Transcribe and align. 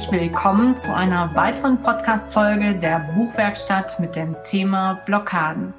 herzlich 0.00 0.18
willkommen 0.18 0.78
zu 0.78 0.96
einer 0.96 1.34
weiteren 1.34 1.82
Podcast-Folge 1.82 2.74
der 2.78 3.00
Buchwerkstatt 3.14 4.00
mit 4.00 4.16
dem 4.16 4.34
Thema 4.44 4.94
Blockaden. 5.04 5.74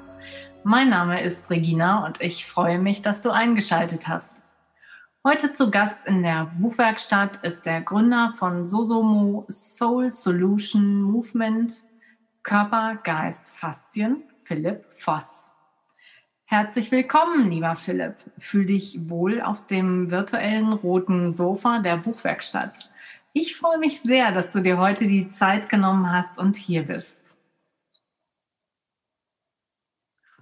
Mein 0.62 0.90
Name 0.90 1.20
ist 1.20 1.50
Regina 1.50 2.06
und 2.06 2.20
ich 2.22 2.46
freue 2.46 2.78
mich, 2.78 3.02
dass 3.02 3.20
du 3.20 3.30
eingeschaltet 3.30 4.06
hast. 4.06 4.44
Heute 5.26 5.52
zu 5.52 5.72
Gast 5.72 6.06
in 6.06 6.22
der 6.22 6.52
Buchwerkstatt 6.56 7.38
ist 7.38 7.66
der 7.66 7.80
Gründer 7.80 8.32
von 8.36 8.64
Sosomo 8.64 9.44
Soul 9.48 10.12
Solution 10.12 11.02
Movement 11.02 11.74
Körper, 12.44 13.00
Geist, 13.02 13.48
Faszien, 13.48 14.22
Philipp 14.44 14.84
Voss. 14.94 15.52
Herzlich 16.44 16.92
willkommen, 16.92 17.50
lieber 17.50 17.74
Philipp. 17.74 18.14
Fühl 18.38 18.66
dich 18.66 19.00
wohl 19.10 19.40
auf 19.42 19.66
dem 19.66 20.12
virtuellen 20.12 20.72
roten 20.72 21.32
Sofa 21.32 21.80
der 21.80 21.96
Buchwerkstatt. 21.96 22.91
Ich 23.34 23.56
freue 23.56 23.78
mich 23.78 24.02
sehr, 24.02 24.30
dass 24.32 24.52
du 24.52 24.60
dir 24.60 24.76
heute 24.76 25.06
die 25.06 25.28
Zeit 25.28 25.70
genommen 25.70 26.12
hast 26.12 26.38
und 26.38 26.54
hier 26.54 26.82
bist. 26.82 27.38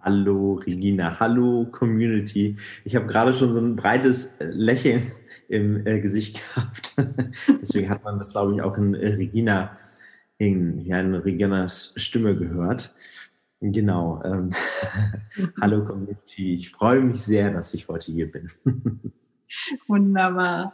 Hallo 0.03 0.55
Regina, 0.55 1.21
hallo 1.21 1.67
Community. 1.71 2.57
Ich 2.85 2.97
habe 2.97 3.07
gerade 3.07 3.33
schon 3.33 3.53
so 3.53 3.61
ein 3.61 3.77
breites 3.77 4.35
äh, 4.41 4.47
Lächeln 4.47 5.13
im 5.49 5.87
äh, 5.87 6.01
Gesicht 6.01 6.41
gehabt. 6.41 6.97
Deswegen 7.63 7.89
hat 7.89 8.03
man 8.03 8.19
das, 8.19 8.33
glaube 8.33 8.55
ich, 8.55 8.63
auch 8.63 8.77
in 8.77 8.95
äh, 8.95 9.15
Regina, 9.15 9.79
in, 10.39 10.81
ja, 10.81 10.99
in 10.99 11.15
Reginas 11.15 11.93
Stimme 11.97 12.37
gehört. 12.37 12.93
Genau. 13.61 14.21
Ähm, 14.25 14.51
hallo 15.61 15.85
Community. 15.85 16.55
Ich 16.55 16.71
freue 16.71 17.03
mich 17.03 17.23
sehr, 17.23 17.53
dass 17.53 17.73
ich 17.73 17.87
heute 17.87 18.11
hier 18.11 18.33
bin. 18.33 18.51
Wunderbar. 19.87 20.73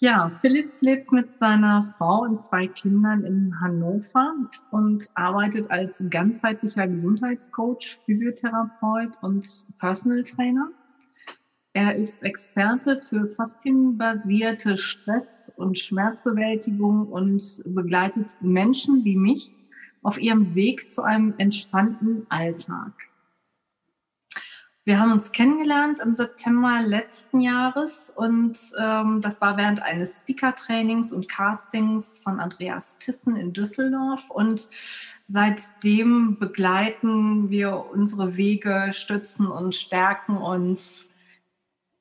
Ja, 0.00 0.30
Philipp 0.30 0.74
lebt 0.80 1.10
mit 1.10 1.34
seiner 1.36 1.82
Frau 1.82 2.22
und 2.22 2.40
zwei 2.40 2.68
Kindern 2.68 3.24
in 3.24 3.60
Hannover 3.60 4.32
und 4.70 5.04
arbeitet 5.14 5.70
als 5.72 6.04
ganzheitlicher 6.08 6.86
Gesundheitscoach, 6.86 7.98
Physiotherapeut 8.04 9.16
und 9.22 9.46
Personal 9.78 10.22
Trainer. 10.22 10.68
Er 11.72 11.96
ist 11.96 12.22
Experte 12.22 13.00
für 13.02 13.26
faszienbasierte 13.28 14.76
Stress- 14.76 15.50
und 15.56 15.78
Schmerzbewältigung 15.78 17.08
und 17.08 17.42
begleitet 17.64 18.36
Menschen 18.40 19.04
wie 19.04 19.16
mich 19.16 19.56
auf 20.02 20.20
ihrem 20.20 20.54
Weg 20.54 20.90
zu 20.90 21.02
einem 21.02 21.34
entspannten 21.38 22.24
Alltag. 22.28 23.07
Wir 24.88 24.98
haben 24.98 25.12
uns 25.12 25.32
kennengelernt 25.32 26.00
im 26.00 26.14
September 26.14 26.80
letzten 26.82 27.42
Jahres 27.42 28.08
und 28.08 28.58
ähm, 28.80 29.20
das 29.20 29.42
war 29.42 29.58
während 29.58 29.82
eines 29.82 30.20
Speaker-Trainings 30.20 31.12
und 31.12 31.28
Castings 31.28 32.20
von 32.20 32.40
Andreas 32.40 32.98
Tissen 32.98 33.36
in 33.36 33.52
Düsseldorf 33.52 34.30
und 34.30 34.70
seitdem 35.26 36.38
begleiten 36.38 37.50
wir 37.50 37.84
unsere 37.92 38.38
Wege, 38.38 38.88
stützen 38.94 39.46
und 39.46 39.74
stärken 39.74 40.38
uns 40.38 41.10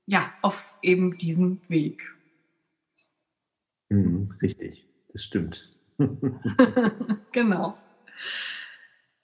ja 0.06 0.31
auf 0.42 0.80
eben 0.81 1.18
diesem 1.18 1.59
Weg. 1.68 2.16
Mhm, 3.90 4.34
richtig, 4.42 4.88
das 5.12 5.24
stimmt. 5.24 5.78
genau. 7.34 7.78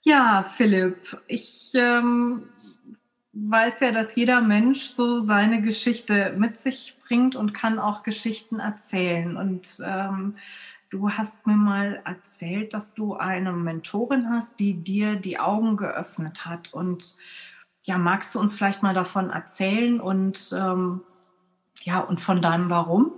Ja, 0.02 0.42
Philipp, 0.42 1.18
ich 1.28 1.72
ähm, 1.74 2.50
weiß 3.34 3.80
ja, 3.80 3.92
dass 3.92 4.14
jeder 4.14 4.40
Mensch 4.40 4.84
so 4.84 5.20
seine 5.20 5.60
Geschichte 5.60 6.34
mit 6.36 6.56
sich 6.56 6.96
bringt 7.06 7.36
und 7.36 7.52
kann 7.52 7.78
auch 7.78 8.02
Geschichten 8.02 8.60
erzählen. 8.60 9.36
Und 9.36 9.82
ähm, 9.84 10.36
du 10.90 11.10
hast 11.10 11.46
mir 11.46 11.56
mal 11.56 12.00
erzählt, 12.04 12.74
dass 12.74 12.94
du 12.94 13.14
eine 13.14 13.52
Mentorin 13.52 14.30
hast, 14.30 14.60
die 14.60 14.74
dir 14.74 15.16
die 15.16 15.38
Augen 15.38 15.76
geöffnet 15.76 16.46
hat. 16.46 16.72
Und 16.72 17.16
ja, 17.82 17.98
magst 17.98 18.34
du 18.34 18.40
uns 18.40 18.54
vielleicht 18.54 18.82
mal 18.82 18.94
davon 18.94 19.30
erzählen 19.30 20.00
und 20.00 20.54
ähm, 20.56 21.00
ja, 21.82 22.00
und 22.00 22.20
von 22.20 22.40
deinem 22.40 22.70
Warum? 22.70 23.12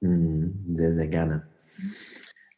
Mhm, 0.00 0.74
sehr, 0.74 0.92
sehr 0.92 1.06
gerne. 1.06 1.46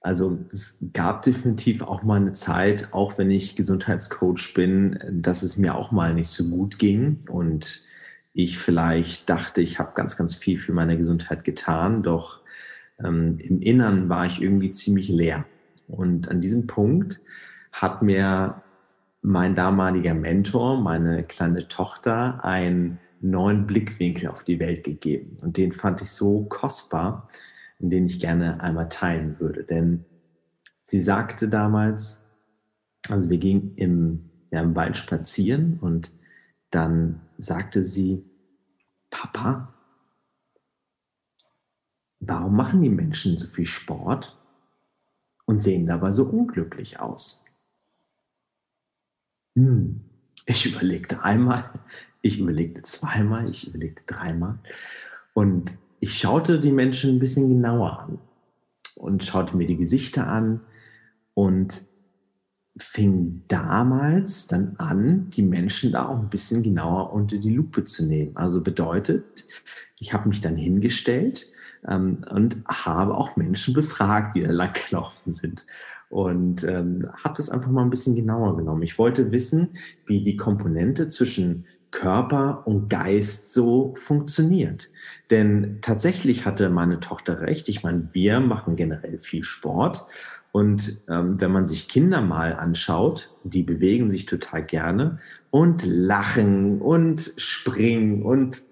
Also 0.07 0.39
es 0.53 0.79
gab 0.93 1.23
definitiv 1.23 1.83
auch 1.83 2.05
mal 2.05 2.21
eine 2.21 2.33
Zeit, 2.33 2.93
auch 2.93 3.19
wenn 3.19 3.29
ich 3.29 3.57
Gesundheitscoach 3.57 4.55
bin, 4.55 5.01
dass 5.11 5.43
es 5.43 5.57
mir 5.57 5.75
auch 5.75 5.91
mal 5.91 6.15
nicht 6.15 6.29
so 6.29 6.49
gut 6.49 6.79
ging 6.79 7.25
und 7.29 7.83
ich 8.33 8.57
vielleicht 8.57 9.29
dachte, 9.29 9.63
ich 9.63 9.81
habe 9.81 9.95
ganz, 9.97 10.17
ganz 10.17 10.37
viel 10.37 10.61
für 10.61 10.73
meine 10.73 10.97
Gesundheit 10.97 11.43
getan, 11.43 12.05
doch 12.05 12.43
ähm, 13.03 13.39
im 13.41 13.61
Innern 13.61 14.09
war 14.09 14.27
ich 14.27 14.41
irgendwie 14.41 14.71
ziemlich 14.71 15.09
leer. 15.09 15.45
Und 15.89 16.31
an 16.31 16.41
diesem 16.41 16.69
Punkt 16.69 17.21
hat 17.73 18.01
mir 18.03 18.63
mein 19.23 19.57
damaliger 19.57 20.15
Mentor, 20.15 20.81
meine 20.81 21.25
kleine 21.25 21.67
Tochter, 21.67 22.45
einen 22.45 23.01
neuen 23.21 23.67
Blickwinkel 23.67 24.29
auf 24.29 24.45
die 24.45 24.61
Welt 24.61 24.85
gegeben. 24.85 25.37
Und 25.43 25.57
den 25.57 25.73
fand 25.73 26.01
ich 26.01 26.11
so 26.11 26.45
kostbar, 26.45 27.29
den 27.79 28.07
ich 28.07 28.21
gerne 28.21 28.61
einmal 28.61 28.89
teilen 28.89 29.39
würde. 29.39 29.65
Denn 29.65 30.05
sie 30.83 31.01
sagte 31.01 31.49
damals, 31.49 32.27
also 33.09 33.29
wir 33.31 33.39
gingen 33.39 33.75
im, 33.77 34.31
ja, 34.51 34.61
im 34.61 34.75
Wald 34.75 34.97
spazieren 34.97 35.79
und 35.81 36.13
dann 36.71 37.21
sagte 37.37 37.85
sie, 37.85 38.25
Papa, 39.11 39.73
warum 42.21 42.57
machen 42.57 42.83
die 42.83 42.91
Menschen 42.91 43.39
so 43.39 43.47
viel 43.47 43.67
Sport 43.67 44.37
und 45.45 45.61
sehen 45.61 45.87
dabei 45.87 46.13
so 46.13 46.25
unglücklich 46.25 47.01
aus? 47.01 47.45
Hm, 49.55 50.01
ich 50.45 50.67
überlegte 50.67 51.23
einmal, 51.23 51.71
ich 52.23 52.39
überlegte 52.39 52.83
zweimal, 52.83 53.49
ich 53.49 53.69
überlegte 53.69 54.03
dreimal 54.07 54.57
und 55.35 55.77
ich 56.07 56.21
schaute 56.21 56.61
die 56.61 56.71
Menschen 56.71 57.17
ein 57.17 57.19
bisschen 57.19 57.49
genauer 57.49 57.99
an 57.99 58.19
und 58.95 59.25
schaute 59.25 59.57
mir 59.57 59.67
die 59.67 59.77
Gesichter 59.77 60.29
an 60.29 60.61
und 61.35 61.83
fing 62.77 63.43
damals 63.49 64.47
dann 64.47 64.77
an, 64.79 65.31
die 65.31 65.43
Menschen 65.43 65.91
da 65.91 66.07
auch 66.07 66.21
ein 66.21 66.31
bisschen 66.31 66.63
genauer 66.63 67.13
unter 67.13 67.39
die 67.39 67.53
Lupe 67.53 67.83
zu 67.83 68.07
nehmen. 68.07 68.37
Also 68.37 68.63
bedeutet, 68.63 69.49
ich 69.99 70.13
habe 70.13 70.29
mich 70.29 70.41
dann 70.41 70.55
hingestellt 70.57 71.51
ähm, 71.89 72.25
und 72.31 72.59
habe 72.69 73.17
auch 73.17 73.35
Menschen 73.35 73.75
befragt, 73.75 74.37
die 74.37 74.45
da 74.45 74.53
langgelaufen 74.53 75.33
sind. 75.33 75.67
Und 76.09 76.63
ähm, 76.63 77.09
habe 77.25 77.35
das 77.37 77.51
einfach 77.51 77.73
mal 77.73 77.83
ein 77.83 77.91
bisschen 77.91 78.15
genauer 78.15 78.57
genommen. 78.57 78.85
Ich 78.85 78.97
wollte 78.97 79.33
wissen, 79.33 79.71
wie 80.07 80.23
die 80.23 80.37
Komponente 80.37 81.09
zwischen 81.09 81.65
Körper 81.91 82.67
und 82.67 82.89
Geist 82.89 83.53
so 83.53 83.95
funktioniert. 83.97 84.91
Denn 85.31 85.79
tatsächlich 85.83 86.45
hatte 86.45 86.69
meine 86.69 87.01
Tochter 87.01 87.41
recht. 87.41 87.69
Ich 87.69 87.83
meine, 87.83 88.09
wir 88.13 88.41
machen 88.41 88.77
generell 88.77 89.19
viel 89.19 89.45
Sport. 89.45 90.05
Und 90.53 91.03
ähm, 91.09 91.41
wenn 91.41 91.53
man 91.53 91.67
sich 91.67 91.89
Kinder 91.89 92.23
mal 92.23 92.55
anschaut, 92.55 93.35
die 93.45 93.63
bewegen 93.63 94.11
sich 94.11 94.27
total 94.27 94.65
gerne 94.65 95.19
und 95.51 95.85
lachen 95.85 96.81
und 96.81 97.33
springen 97.37 98.23
und 98.23 98.63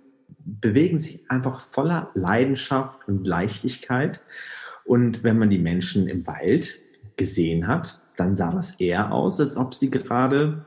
bewegen 0.45 0.99
sich 0.99 1.31
einfach 1.31 1.61
voller 1.61 2.11
Leidenschaft 2.15 3.07
und 3.09 3.27
Leichtigkeit. 3.27 4.23
Und 4.85 5.25
wenn 5.25 5.39
man 5.39 5.51
die 5.51 5.59
Menschen 5.59 6.09
im 6.09 6.27
Wald 6.27 6.79
gesehen 7.17 7.67
hat, 7.67 8.01
dann 8.17 8.35
sah 8.35 8.53
das 8.53 8.81
eher 8.81 9.13
aus, 9.13 9.41
als 9.41 9.57
ob 9.57 9.75
sie 9.75 9.91
gerade 9.91 10.67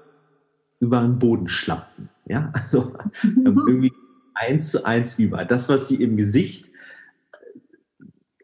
über 0.80 1.02
den 1.02 1.20
Boden 1.20 1.48
schlappten. 1.48 2.10
Ja, 2.26 2.52
also 2.54 2.94
irgendwie 3.24 3.94
eins 4.34 4.72
zu 4.72 4.86
eins 4.86 5.18
über. 5.20 5.46
Das, 5.46 5.70
was 5.70 5.88
sie 5.88 6.02
im 6.02 6.18
Gesicht, 6.18 6.70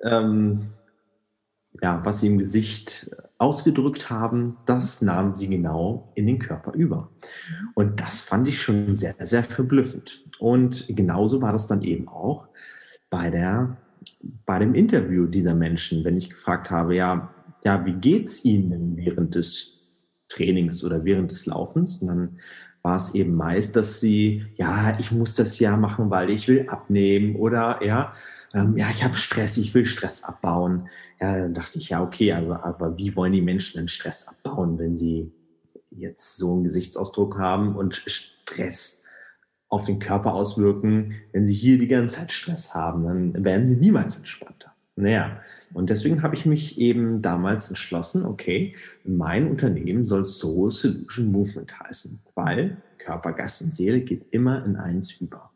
ähm, 0.02 0.70
ja, 1.82 2.04
was 2.04 2.20
sie 2.20 2.28
im 2.28 2.38
Gesicht 2.38 3.12
ausgedrückt 3.38 4.10
haben, 4.10 4.58
das 4.66 5.02
nahmen 5.02 5.34
sie 5.34 5.48
genau 5.48 6.12
in 6.16 6.28
den 6.28 6.40
Körper 6.40 6.74
über. 6.74 7.10
Und 7.74 8.00
das 8.00 8.22
fand 8.22 8.48
ich 8.48 8.62
schon 8.62 8.94
sehr, 8.94 9.16
sehr 9.20 9.44
verblüffend. 9.44 10.24
Und 10.40 10.86
genauso 10.90 11.42
war 11.42 11.52
das 11.52 11.68
dann 11.68 11.82
eben 11.82 12.08
auch 12.08 12.48
bei 13.10 13.30
der, 13.30 13.78
bei 14.46 14.60
dem 14.60 14.76
Interview 14.76 15.26
dieser 15.26 15.56
Menschen, 15.56 16.04
wenn 16.04 16.18
ich 16.18 16.30
gefragt 16.30 16.72
habe, 16.72 16.96
ja, 16.96 17.34
ja, 17.64 17.86
wie 17.86 17.94
geht's 17.94 18.44
ihnen 18.44 18.98
während 18.98 19.36
des 19.36 19.83
Trainings 20.34 20.84
oder 20.84 21.06
während 21.06 21.32
des 21.32 21.46
Laufens? 21.46 21.98
Und 21.98 22.08
dann 22.08 22.40
war 22.82 22.98
es 22.98 23.16
eben 23.16 23.34
meist, 23.36 23.76
dass 23.76 24.02
sie, 24.02 24.46
ja, 24.56 24.98
ich 25.00 25.12
muss 25.12 25.36
das 25.36 25.58
ja 25.60 25.78
machen, 25.78 26.10
weil 26.10 26.30
ich 26.30 26.48
will 26.48 26.68
abnehmen 26.68 27.36
oder 27.36 27.80
ja, 27.84 28.14
ähm, 28.54 28.78
ja, 28.78 28.90
ich 28.92 29.04
habe 29.04 29.16
Stress, 29.16 29.58
ich 29.58 29.74
will 29.74 29.86
Stress 29.86 30.24
abbauen. 30.24 30.90
Ja, 31.20 31.38
dann 31.38 31.54
dachte 31.54 31.78
ich, 31.78 31.90
ja, 31.90 32.04
okay, 32.04 32.34
aber, 32.34 32.64
aber 32.66 32.98
wie 32.98 33.16
wollen 33.16 33.32
die 33.32 33.42
Menschen 33.42 33.78
denn 33.78 33.88
Stress 33.88 34.28
abbauen, 34.28 34.78
wenn 34.78 34.96
sie 34.96 35.32
jetzt 35.92 36.38
so 36.38 36.54
einen 36.54 36.66
Gesichtsausdruck 36.66 37.38
haben 37.38 37.76
und 37.76 38.04
Stress 38.06 39.04
auf 39.70 39.86
den 39.86 40.00
Körper 40.00 40.34
auswirken, 40.34 41.16
wenn 41.32 41.46
sie 41.46 41.54
hier 41.54 41.80
die 41.80 41.88
ganze 41.88 42.18
Zeit 42.18 42.32
Stress 42.32 42.76
haben, 42.76 43.06
dann 43.06 43.46
werden 43.46 43.66
sie 43.66 43.78
niemals 43.78 44.18
entspannter. 44.18 44.73
Naja, 44.96 45.42
und 45.74 45.90
deswegen 45.90 46.22
habe 46.22 46.36
ich 46.36 46.46
mich 46.46 46.78
eben 46.78 47.22
damals 47.22 47.70
entschlossen, 47.70 48.26
okay, 48.26 48.76
mein 49.04 49.50
Unternehmen 49.50 50.06
soll 50.06 50.26
Soul 50.26 50.70
Solution 50.72 51.32
Movement 51.32 51.80
heißen, 51.80 52.20
weil 52.36 52.78
Körper, 53.00 53.34
Geist 53.34 53.62
und 53.64 53.74
Seele 53.74 54.02
geht 54.02 54.26
immer 54.32 54.64
in 54.66 54.76
eins 54.76 55.12
über. 55.20 55.52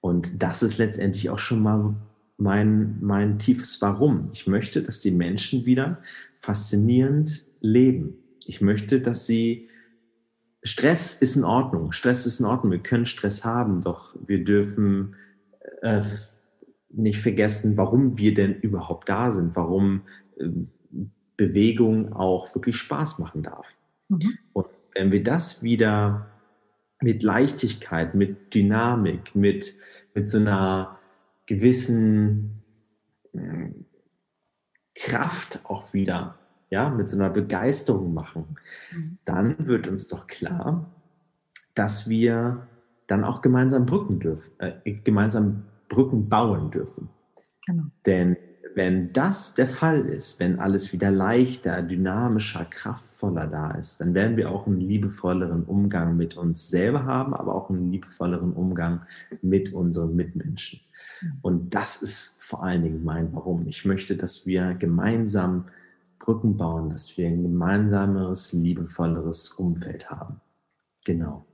Und 0.00 0.42
das 0.42 0.62
ist 0.62 0.78
letztendlich 0.78 1.28
auch 1.28 1.38
schon 1.38 1.62
mal 1.62 1.94
mein, 2.38 2.96
mein 3.00 3.38
tiefes 3.38 3.80
Warum. 3.82 4.30
Ich 4.32 4.46
möchte, 4.46 4.82
dass 4.82 5.00
die 5.00 5.10
Menschen 5.10 5.66
wieder 5.66 5.98
faszinierend 6.40 7.44
leben. 7.60 8.14
Ich 8.46 8.60
möchte, 8.60 9.00
dass 9.00 9.26
sie 9.26 9.68
Stress 10.62 11.20
ist 11.20 11.36
in 11.36 11.44
Ordnung. 11.44 11.92
Stress 11.92 12.26
ist 12.26 12.40
in 12.40 12.46
Ordnung. 12.46 12.72
Wir 12.72 12.82
können 12.82 13.06
Stress 13.06 13.44
haben, 13.44 13.82
doch 13.82 14.16
wir 14.26 14.44
dürfen 14.44 15.14
äh, 15.82 16.02
nicht 16.96 17.20
vergessen, 17.20 17.76
warum 17.76 18.18
wir 18.18 18.34
denn 18.34 18.54
überhaupt 18.54 19.08
da 19.08 19.32
sind, 19.32 19.54
warum 19.54 20.02
äh, 20.38 20.48
Bewegung 21.36 22.12
auch 22.12 22.54
wirklich 22.54 22.76
Spaß 22.76 23.18
machen 23.18 23.42
darf. 23.42 23.66
Mhm. 24.08 24.38
Und 24.52 24.66
wenn 24.94 25.12
wir 25.12 25.22
das 25.22 25.62
wieder 25.62 26.28
mit 27.00 27.22
Leichtigkeit, 27.22 28.14
mit 28.14 28.54
Dynamik, 28.54 29.34
mit, 29.34 29.74
mit 30.14 30.28
so 30.28 30.38
einer 30.38 30.98
gewissen 31.44 32.62
äh, 33.32 33.70
Kraft 34.94 35.60
auch 35.64 35.92
wieder, 35.92 36.38
ja, 36.70 36.88
mit 36.88 37.08
so 37.08 37.16
einer 37.16 37.30
Begeisterung 37.30 38.14
machen, 38.14 38.56
mhm. 38.92 39.18
dann 39.24 39.66
wird 39.66 39.88
uns 39.88 40.08
doch 40.08 40.26
klar, 40.26 40.90
dass 41.74 42.08
wir 42.08 42.66
dann 43.06 43.24
auch 43.24 43.42
gemeinsam 43.42 43.86
Brücken 43.86 44.18
dürfen, 44.18 44.50
äh, 44.58 44.92
gemeinsam 45.04 45.64
Brücken 45.88 46.28
bauen 46.28 46.70
dürfen. 46.70 47.08
Genau. 47.66 47.84
Denn 48.04 48.36
wenn 48.76 49.10
das 49.14 49.54
der 49.54 49.68
Fall 49.68 50.04
ist, 50.04 50.38
wenn 50.38 50.60
alles 50.60 50.92
wieder 50.92 51.10
leichter, 51.10 51.80
dynamischer, 51.82 52.66
kraftvoller 52.66 53.46
da 53.46 53.70
ist, 53.70 54.02
dann 54.02 54.12
werden 54.12 54.36
wir 54.36 54.50
auch 54.50 54.66
einen 54.66 54.80
liebevolleren 54.80 55.64
Umgang 55.64 56.16
mit 56.16 56.36
uns 56.36 56.68
selber 56.68 57.04
haben, 57.06 57.32
aber 57.32 57.54
auch 57.54 57.70
einen 57.70 57.90
liebevolleren 57.90 58.52
Umgang 58.52 59.00
mit 59.40 59.72
unseren 59.72 60.14
Mitmenschen. 60.14 60.80
Mhm. 61.22 61.32
Und 61.40 61.74
das 61.74 62.02
ist 62.02 62.42
vor 62.42 62.62
allen 62.62 62.82
Dingen 62.82 63.02
mein 63.02 63.32
Warum. 63.32 63.66
Ich 63.66 63.86
möchte, 63.86 64.14
dass 64.14 64.46
wir 64.46 64.74
gemeinsam 64.74 65.64
Brücken 66.18 66.58
bauen, 66.58 66.90
dass 66.90 67.16
wir 67.16 67.28
ein 67.28 67.42
gemeinsameres, 67.42 68.52
liebevolleres 68.52 69.52
Umfeld 69.52 70.10
haben. 70.10 70.40
Genau. 71.06 71.46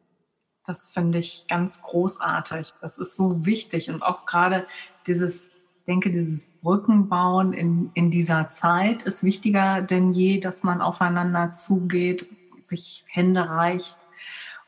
Das 0.67 0.93
finde 0.93 1.19
ich 1.19 1.47
ganz 1.49 1.83
großartig. 1.83 2.71
Das 2.81 2.99
ist 2.99 3.17
so 3.17 3.45
wichtig 3.45 3.91
und 3.91 4.03
auch 4.03 4.27
gerade 4.27 4.67
dieses, 5.07 5.51
denke, 5.87 6.11
dieses 6.11 6.51
Brückenbauen 6.63 7.53
in, 7.53 7.91
in 7.95 8.11
dieser 8.11 8.51
Zeit 8.51 9.03
ist 9.03 9.25
wichtiger 9.25 9.83
denn 9.83 10.13
je, 10.13 10.39
dass 10.39 10.63
man 10.63 10.81
aufeinander 10.81 11.53
zugeht, 11.53 12.29
sich 12.61 13.05
Hände 13.09 13.49
reicht 13.49 14.07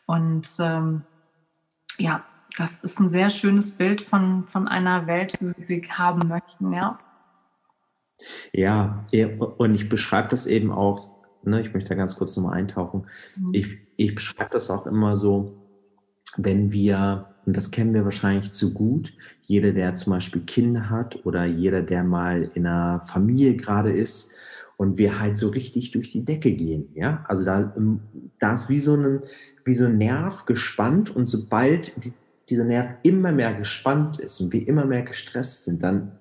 und 0.06 0.48
ähm, 0.58 1.02
ja, 1.98 2.24
das 2.56 2.82
ist 2.82 3.00
ein 3.00 3.10
sehr 3.10 3.30
schönes 3.30 3.76
Bild 3.76 4.00
von, 4.00 4.46
von 4.48 4.68
einer 4.68 5.06
Welt, 5.06 5.40
wie 5.40 5.56
wir 5.56 5.64
sie 5.64 5.82
haben 5.90 6.28
möchten, 6.28 6.72
ja. 6.72 6.98
Ja, 8.52 9.04
und 9.58 9.74
ich 9.74 9.88
beschreibe 9.88 10.28
das 10.28 10.46
eben 10.46 10.70
auch, 10.70 11.10
ne, 11.42 11.60
ich 11.60 11.74
möchte 11.74 11.90
da 11.90 11.94
ganz 11.94 12.16
kurz 12.16 12.36
nochmal 12.36 12.58
eintauchen. 12.58 13.06
Mhm. 13.36 13.50
Ich, 13.52 13.78
ich 13.96 14.14
beschreibe 14.14 14.50
das 14.50 14.70
auch 14.70 14.86
immer 14.86 15.16
so, 15.16 15.63
wenn 16.36 16.72
wir, 16.72 17.26
und 17.46 17.56
das 17.56 17.70
kennen 17.70 17.94
wir 17.94 18.04
wahrscheinlich 18.04 18.52
zu 18.52 18.72
gut, 18.72 19.12
jeder, 19.42 19.72
der 19.72 19.94
zum 19.94 20.12
Beispiel 20.12 20.42
Kinder 20.42 20.90
hat 20.90 21.24
oder 21.24 21.44
jeder, 21.44 21.82
der 21.82 22.04
mal 22.04 22.50
in 22.54 22.66
einer 22.66 23.02
Familie 23.02 23.56
gerade 23.56 23.92
ist 23.92 24.32
und 24.76 24.98
wir 24.98 25.20
halt 25.20 25.36
so 25.36 25.48
richtig 25.48 25.92
durch 25.92 26.08
die 26.10 26.24
Decke 26.24 26.52
gehen, 26.52 26.88
ja, 26.94 27.24
also 27.28 27.44
da, 27.44 27.74
da 28.38 28.54
ist 28.54 28.68
wie 28.68 28.80
so 28.80 28.96
ein, 28.96 29.20
wie 29.64 29.74
so 29.74 29.86
ein 29.86 29.98
Nerv 29.98 30.46
gespannt 30.46 31.14
und 31.14 31.26
sobald 31.26 32.04
die, 32.04 32.12
dieser 32.48 32.64
Nerv 32.64 32.96
immer 33.02 33.32
mehr 33.32 33.54
gespannt 33.54 34.18
ist 34.18 34.40
und 34.40 34.52
wir 34.52 34.66
immer 34.66 34.84
mehr 34.84 35.02
gestresst 35.02 35.64
sind, 35.64 35.82
dann 35.82 36.12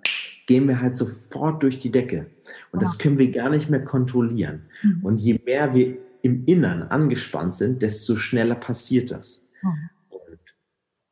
gehen 0.45 0.67
wir 0.67 0.81
halt 0.81 0.95
sofort 0.95 1.63
durch 1.63 1.79
die 1.79 1.91
Decke. 1.91 2.27
Und 2.71 2.81
das 2.81 2.97
können 2.97 3.17
wir 3.17 3.31
gar 3.31 3.49
nicht 3.49 3.69
mehr 3.69 3.83
kontrollieren. 3.83 4.63
Mhm. 4.81 4.99
Und 5.03 5.17
je 5.19 5.39
mehr 5.45 5.73
wir 5.73 5.97
im 6.21 6.45
Innern 6.45 6.83
angespannt 6.83 7.55
sind, 7.55 7.81
desto 7.81 8.15
schneller 8.15 8.55
passiert 8.55 9.11
das. 9.11 9.49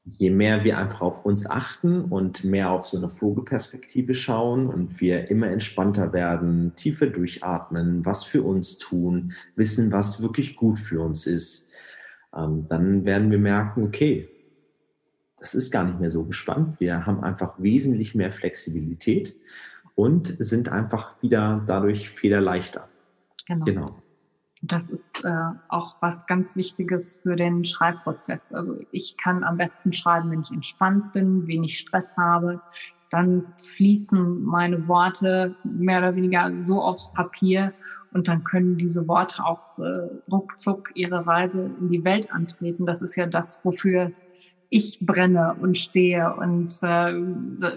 Je 0.04 0.32
mehr 0.32 0.64
wir 0.64 0.78
einfach 0.78 1.02
auf 1.02 1.26
uns 1.26 1.48
achten 1.48 2.06
und 2.06 2.44
mehr 2.44 2.72
auf 2.72 2.88
so 2.88 2.98
eine 2.98 3.10
Vogelperspektive 3.10 4.16
schauen 4.16 4.68
und 4.68 5.00
wir 5.00 5.30
immer 5.30 5.48
entspannter 5.48 6.12
werden, 6.12 6.74
tiefer 6.76 7.08
durchatmen, 7.08 8.04
was 8.04 8.24
für 8.24 8.42
uns 8.42 8.80
tun, 8.80 9.34
wissen, 9.56 9.92
was 9.92 10.22
wirklich 10.22 10.56
gut 10.56 10.80
für 10.80 11.02
uns 11.02 11.28
ist, 11.28 11.70
ähm, 12.36 12.66
dann 12.68 13.06
werden 13.06 13.30
wir 13.30 13.38
merken, 13.38 13.84
okay, 13.84 14.28
das 15.38 15.56
ist 15.56 15.72
gar 15.72 15.84
nicht 15.84 16.00
mehr 16.00 16.12
so 16.12 16.24
gespannt. 16.24 16.80
Wir 16.80 17.06
haben 17.06 17.24
einfach 17.24 17.56
wesentlich 17.58 18.16
mehr 18.16 18.32
Flexibilität 18.32 19.36
und 19.96 20.36
sind 20.40 20.70
einfach 20.70 21.22
wieder 21.22 21.64
dadurch 21.66 22.10
federleichter. 22.10 22.88
Genau. 23.48 23.66
genau. 23.66 24.01
Das 24.64 24.90
ist 24.92 25.24
äh, 25.26 25.30
auch 25.70 25.96
was 26.02 26.28
ganz 26.28 26.56
Wichtiges 26.56 27.22
für 27.22 27.36
den 27.36 27.66
Schreibprozess. 27.66 28.46
Also 28.52 28.80
ich 28.92 29.18
kann 29.18 29.44
am 29.44 29.58
besten 29.58 29.92
schreiben, 29.92 30.30
wenn 30.30 30.42
ich 30.42 30.52
entspannt 30.52 31.14
bin, 31.14 31.48
wenig 31.48 31.80
Stress 31.80 32.16
habe. 32.16 32.62
Dann 33.10 33.54
fließen 33.58 34.44
meine 34.44 34.88
Worte 34.88 35.56
mehr 35.64 36.00
oder 36.00 36.16
weniger 36.16 36.56
so 36.58 36.82
aufs 36.82 37.12
Papier 37.14 37.74
und 38.14 38.28
dann 38.28 38.44
können 38.44 38.78
diese 38.78 39.08
Worte 39.08 39.44
auch 39.44 39.80
äh, 39.80 40.10
ruckzuck 40.32 40.92
ihre 40.94 41.26
Reise 41.26 41.72
in 41.80 41.90
die 41.90 42.04
Welt 42.04 42.32
antreten. 42.32 42.86
Das 42.86 43.02
ist 43.02 43.16
ja 43.16 43.26
das, 43.26 43.66
wofür 43.66 44.12
ich 44.70 45.00
brenne 45.02 45.56
und 45.60 45.78
stehe. 45.78 46.34
Und 46.36 46.78
äh, 46.84 47.18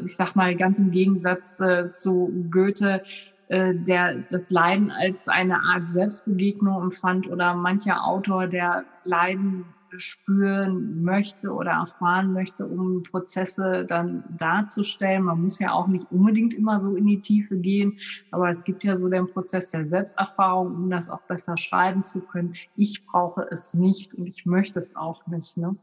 ich 0.04 0.16
sag 0.16 0.36
mal, 0.36 0.54
ganz 0.54 0.78
im 0.78 0.90
Gegensatz 0.90 1.60
äh, 1.60 1.92
zu 1.92 2.46
Goethe, 2.50 3.02
äh, 3.48 3.74
der 3.74 4.16
das 4.30 4.50
Leiden 4.50 4.90
als 4.90 5.28
eine 5.28 5.60
Art 5.60 5.90
Selbstbegegnung 5.90 6.82
empfand 6.82 7.28
oder 7.28 7.54
mancher 7.54 8.04
Autor, 8.04 8.46
der 8.46 8.84
Leiden 9.04 9.66
spüren 9.98 11.02
möchte 11.02 11.50
oder 11.52 11.72
erfahren 11.72 12.32
möchte, 12.32 12.66
um 12.66 13.02
Prozesse 13.02 13.84
dann 13.84 14.24
darzustellen. 14.36 15.24
Man 15.24 15.42
muss 15.42 15.58
ja 15.58 15.72
auch 15.72 15.86
nicht 15.86 16.10
unbedingt 16.10 16.54
immer 16.54 16.80
so 16.80 16.96
in 16.96 17.06
die 17.06 17.20
Tiefe 17.20 17.56
gehen, 17.56 17.98
aber 18.30 18.50
es 18.50 18.64
gibt 18.64 18.84
ja 18.84 18.96
so 18.96 19.08
den 19.08 19.28
Prozess 19.28 19.70
der 19.70 19.86
Selbsterfahrung, 19.86 20.74
um 20.74 20.90
das 20.90 21.10
auch 21.10 21.22
besser 21.22 21.56
schreiben 21.56 22.04
zu 22.04 22.20
können. 22.20 22.54
Ich 22.76 23.06
brauche 23.06 23.46
es 23.50 23.74
nicht 23.74 24.14
und 24.14 24.26
ich 24.26 24.46
möchte 24.46 24.78
es 24.78 24.96
auch 24.96 25.26
nicht. 25.26 25.56
Ne? 25.56 25.76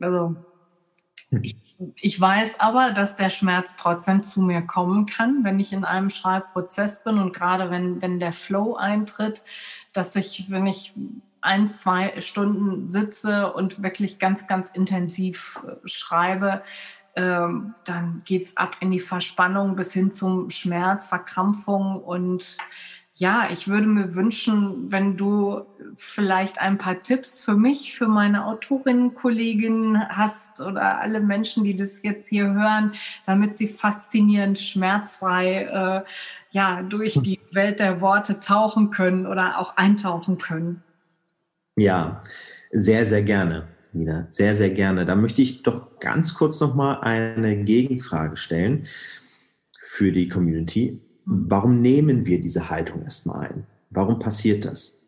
Also 0.00 0.36
ich, 1.42 1.56
ich 1.96 2.20
weiß 2.20 2.60
aber, 2.60 2.90
dass 2.90 3.16
der 3.16 3.30
Schmerz 3.30 3.76
trotzdem 3.76 4.22
zu 4.22 4.42
mir 4.42 4.62
kommen 4.62 5.06
kann, 5.06 5.44
wenn 5.44 5.60
ich 5.60 5.72
in 5.72 5.84
einem 5.84 6.10
Schreibprozess 6.10 7.04
bin 7.04 7.18
und 7.18 7.32
gerade 7.32 7.70
wenn, 7.70 8.02
wenn 8.02 8.18
der 8.18 8.32
Flow 8.32 8.74
eintritt, 8.74 9.42
dass 9.92 10.16
ich, 10.16 10.50
wenn 10.50 10.66
ich 10.66 10.92
ein, 11.40 11.68
zwei 11.68 12.20
Stunden 12.20 12.90
sitze 12.90 13.52
und 13.52 13.82
wirklich 13.82 14.18
ganz, 14.18 14.46
ganz 14.46 14.70
intensiv 14.70 15.60
äh, 15.66 15.88
schreibe, 15.88 16.62
ähm, 17.14 17.74
dann 17.84 18.22
geht's 18.24 18.56
ab 18.56 18.76
in 18.80 18.90
die 18.90 19.00
Verspannung 19.00 19.76
bis 19.76 19.92
hin 19.92 20.10
zum 20.10 20.50
Schmerz, 20.50 21.08
Verkrampfung 21.08 22.02
und 22.02 22.58
ja, 23.18 23.48
ich 23.50 23.66
würde 23.66 23.88
mir 23.88 24.14
wünschen, 24.14 24.92
wenn 24.92 25.16
du 25.16 25.62
vielleicht 25.96 26.60
ein 26.60 26.78
paar 26.78 27.02
Tipps 27.02 27.40
für 27.40 27.56
mich, 27.56 27.96
für 27.96 28.06
meine 28.06 28.46
Autorinnenkolleginnen 28.46 30.08
hast 30.08 30.60
oder 30.60 31.00
alle 31.00 31.18
Menschen, 31.18 31.64
die 31.64 31.74
das 31.74 32.04
jetzt 32.04 32.28
hier 32.28 32.54
hören, 32.54 32.92
damit 33.26 33.58
sie 33.58 33.66
faszinierend, 33.66 34.60
schmerzfrei 34.60 35.64
äh, 35.64 36.08
ja 36.52 36.82
durch 36.82 37.14
die 37.14 37.40
Welt 37.50 37.80
der 37.80 38.00
Worte 38.00 38.38
tauchen 38.38 38.90
können 38.90 39.26
oder 39.26 39.58
auch 39.58 39.76
eintauchen 39.76 40.38
können. 40.38 40.84
Ja, 41.74 42.22
sehr, 42.70 43.04
sehr 43.04 43.22
gerne. 43.22 43.66
Nina, 43.92 44.28
sehr, 44.30 44.54
sehr 44.54 44.70
gerne. 44.70 45.04
Da 45.04 45.16
möchte 45.16 45.42
ich 45.42 45.64
doch 45.64 45.98
ganz 45.98 46.34
kurz 46.34 46.60
nochmal 46.60 47.00
eine 47.00 47.64
Gegenfrage 47.64 48.36
stellen 48.36 48.86
für 49.80 50.12
die 50.12 50.28
Community 50.28 51.00
warum 51.28 51.80
nehmen 51.82 52.26
wir 52.26 52.40
diese 52.40 52.70
Haltung 52.70 53.02
erstmal 53.02 53.48
ein? 53.48 53.66
Warum 53.90 54.18
passiert 54.18 54.64
das? 54.64 55.00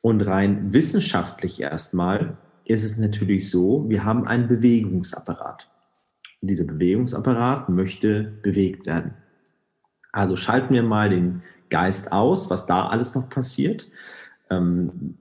Und 0.00 0.20
rein 0.20 0.72
wissenschaftlich 0.72 1.60
erstmal 1.60 2.36
ist 2.64 2.84
es 2.84 2.98
natürlich 2.98 3.50
so, 3.50 3.88
wir 3.88 4.04
haben 4.04 4.26
einen 4.26 4.48
Bewegungsapparat. 4.48 5.70
Und 6.40 6.48
dieser 6.48 6.66
Bewegungsapparat 6.66 7.68
möchte 7.68 8.22
bewegt 8.42 8.86
werden. 8.86 9.14
Also 10.12 10.36
schalten 10.36 10.74
wir 10.74 10.82
mal 10.82 11.10
den 11.10 11.42
Geist 11.70 12.12
aus, 12.12 12.50
was 12.50 12.66
da 12.66 12.88
alles 12.88 13.14
noch 13.14 13.28
passiert. 13.28 13.88
Ähm, 14.50 15.18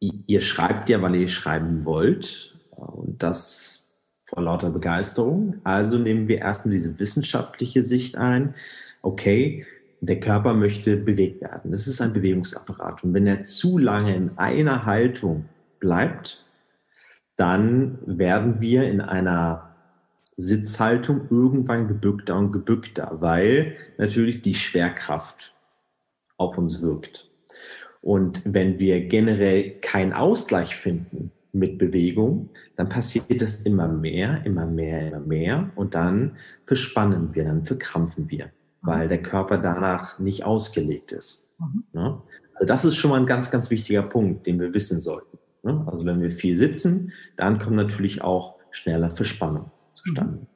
ihr 0.00 0.40
schreibt 0.40 0.88
ja, 0.88 1.00
weil 1.02 1.14
ihr 1.14 1.28
schreiben 1.28 1.84
wollt. 1.84 2.58
Und 2.70 3.22
das 3.22 3.92
vor 4.24 4.42
lauter 4.42 4.70
Begeisterung. 4.70 5.60
Also 5.64 5.98
nehmen 5.98 6.26
wir 6.26 6.38
erstmal 6.38 6.74
diese 6.74 6.98
wissenschaftliche 6.98 7.82
Sicht 7.82 8.16
ein 8.16 8.54
okay, 9.04 9.66
der 10.00 10.20
Körper 10.20 10.54
möchte 10.54 10.96
bewegt 10.96 11.40
werden. 11.40 11.70
Das 11.70 11.86
ist 11.86 12.00
ein 12.00 12.12
Bewegungsapparat. 12.12 13.04
Und 13.04 13.14
wenn 13.14 13.26
er 13.26 13.44
zu 13.44 13.78
lange 13.78 14.14
in 14.14 14.30
einer 14.36 14.84
Haltung 14.84 15.46
bleibt, 15.80 16.44
dann 17.36 17.98
werden 18.06 18.60
wir 18.60 18.84
in 18.88 19.00
einer 19.00 19.74
Sitzhaltung 20.36 21.28
irgendwann 21.30 21.88
gebückter 21.88 22.36
und 22.36 22.52
gebückter, 22.52 23.16
weil 23.20 23.76
natürlich 23.98 24.42
die 24.42 24.54
Schwerkraft 24.54 25.54
auf 26.36 26.58
uns 26.58 26.82
wirkt. 26.82 27.30
Und 28.00 28.42
wenn 28.44 28.78
wir 28.78 29.06
generell 29.06 29.78
keinen 29.80 30.12
Ausgleich 30.12 30.76
finden 30.76 31.30
mit 31.52 31.78
Bewegung, 31.78 32.50
dann 32.76 32.88
passiert 32.88 33.40
das 33.40 33.62
immer 33.62 33.88
mehr, 33.88 34.44
immer 34.44 34.66
mehr, 34.66 35.08
immer 35.08 35.20
mehr 35.20 35.70
und 35.76 35.94
dann 35.94 36.36
verspannen 36.66 37.34
wir, 37.34 37.44
dann 37.44 37.64
verkrampfen 37.64 38.28
wir, 38.28 38.50
weil 38.84 39.08
der 39.08 39.22
Körper 39.22 39.58
danach 39.58 40.18
nicht 40.18 40.44
ausgelegt 40.44 41.12
ist. 41.12 41.50
Mhm. 41.58 41.84
Ne? 41.92 42.22
Also 42.54 42.66
das 42.66 42.84
ist 42.84 42.96
schon 42.96 43.10
mal 43.10 43.20
ein 43.20 43.26
ganz, 43.26 43.50
ganz 43.50 43.70
wichtiger 43.70 44.02
Punkt, 44.02 44.46
den 44.46 44.60
wir 44.60 44.72
wissen 44.74 45.00
sollten. 45.00 45.38
Ne? 45.62 45.84
Also 45.86 46.04
wenn 46.04 46.20
wir 46.20 46.30
viel 46.30 46.56
sitzen, 46.56 47.12
dann 47.36 47.58
kommt 47.58 47.76
natürlich 47.76 48.22
auch 48.22 48.56
schneller 48.70 49.10
Verspannung 49.10 49.70
zustande. 49.94 50.38
Mhm. 50.38 50.46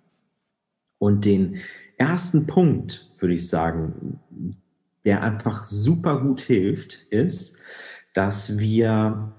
Und 0.98 1.24
den 1.24 1.60
ersten 1.96 2.46
Punkt, 2.46 3.10
würde 3.18 3.34
ich 3.34 3.48
sagen, 3.48 4.20
der 5.04 5.22
einfach 5.22 5.64
super 5.64 6.20
gut 6.20 6.40
hilft, 6.40 7.06
ist, 7.10 7.56
dass 8.14 8.58
wir 8.58 9.32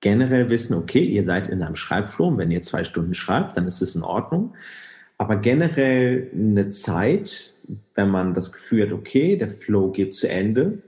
generell 0.00 0.50
wissen, 0.50 0.74
okay, 0.74 1.04
ihr 1.04 1.24
seid 1.24 1.48
in 1.48 1.62
einem 1.62 1.76
Schreibflow, 1.76 2.36
wenn 2.36 2.50
ihr 2.50 2.62
zwei 2.62 2.84
Stunden 2.84 3.14
schreibt, 3.14 3.56
dann 3.56 3.66
ist 3.66 3.80
es 3.80 3.94
in 3.94 4.02
Ordnung. 4.02 4.54
Aber 5.16 5.36
generell 5.36 6.30
eine 6.34 6.70
Zeit, 6.70 7.54
wenn 7.94 8.10
man 8.10 8.34
das 8.34 8.52
Gefühl 8.52 8.86
hat, 8.86 8.92
okay, 8.92 9.36
der 9.36 9.50
Flow 9.50 9.90
geht 9.90 10.14
zu 10.14 10.28
Ende, 10.28 10.82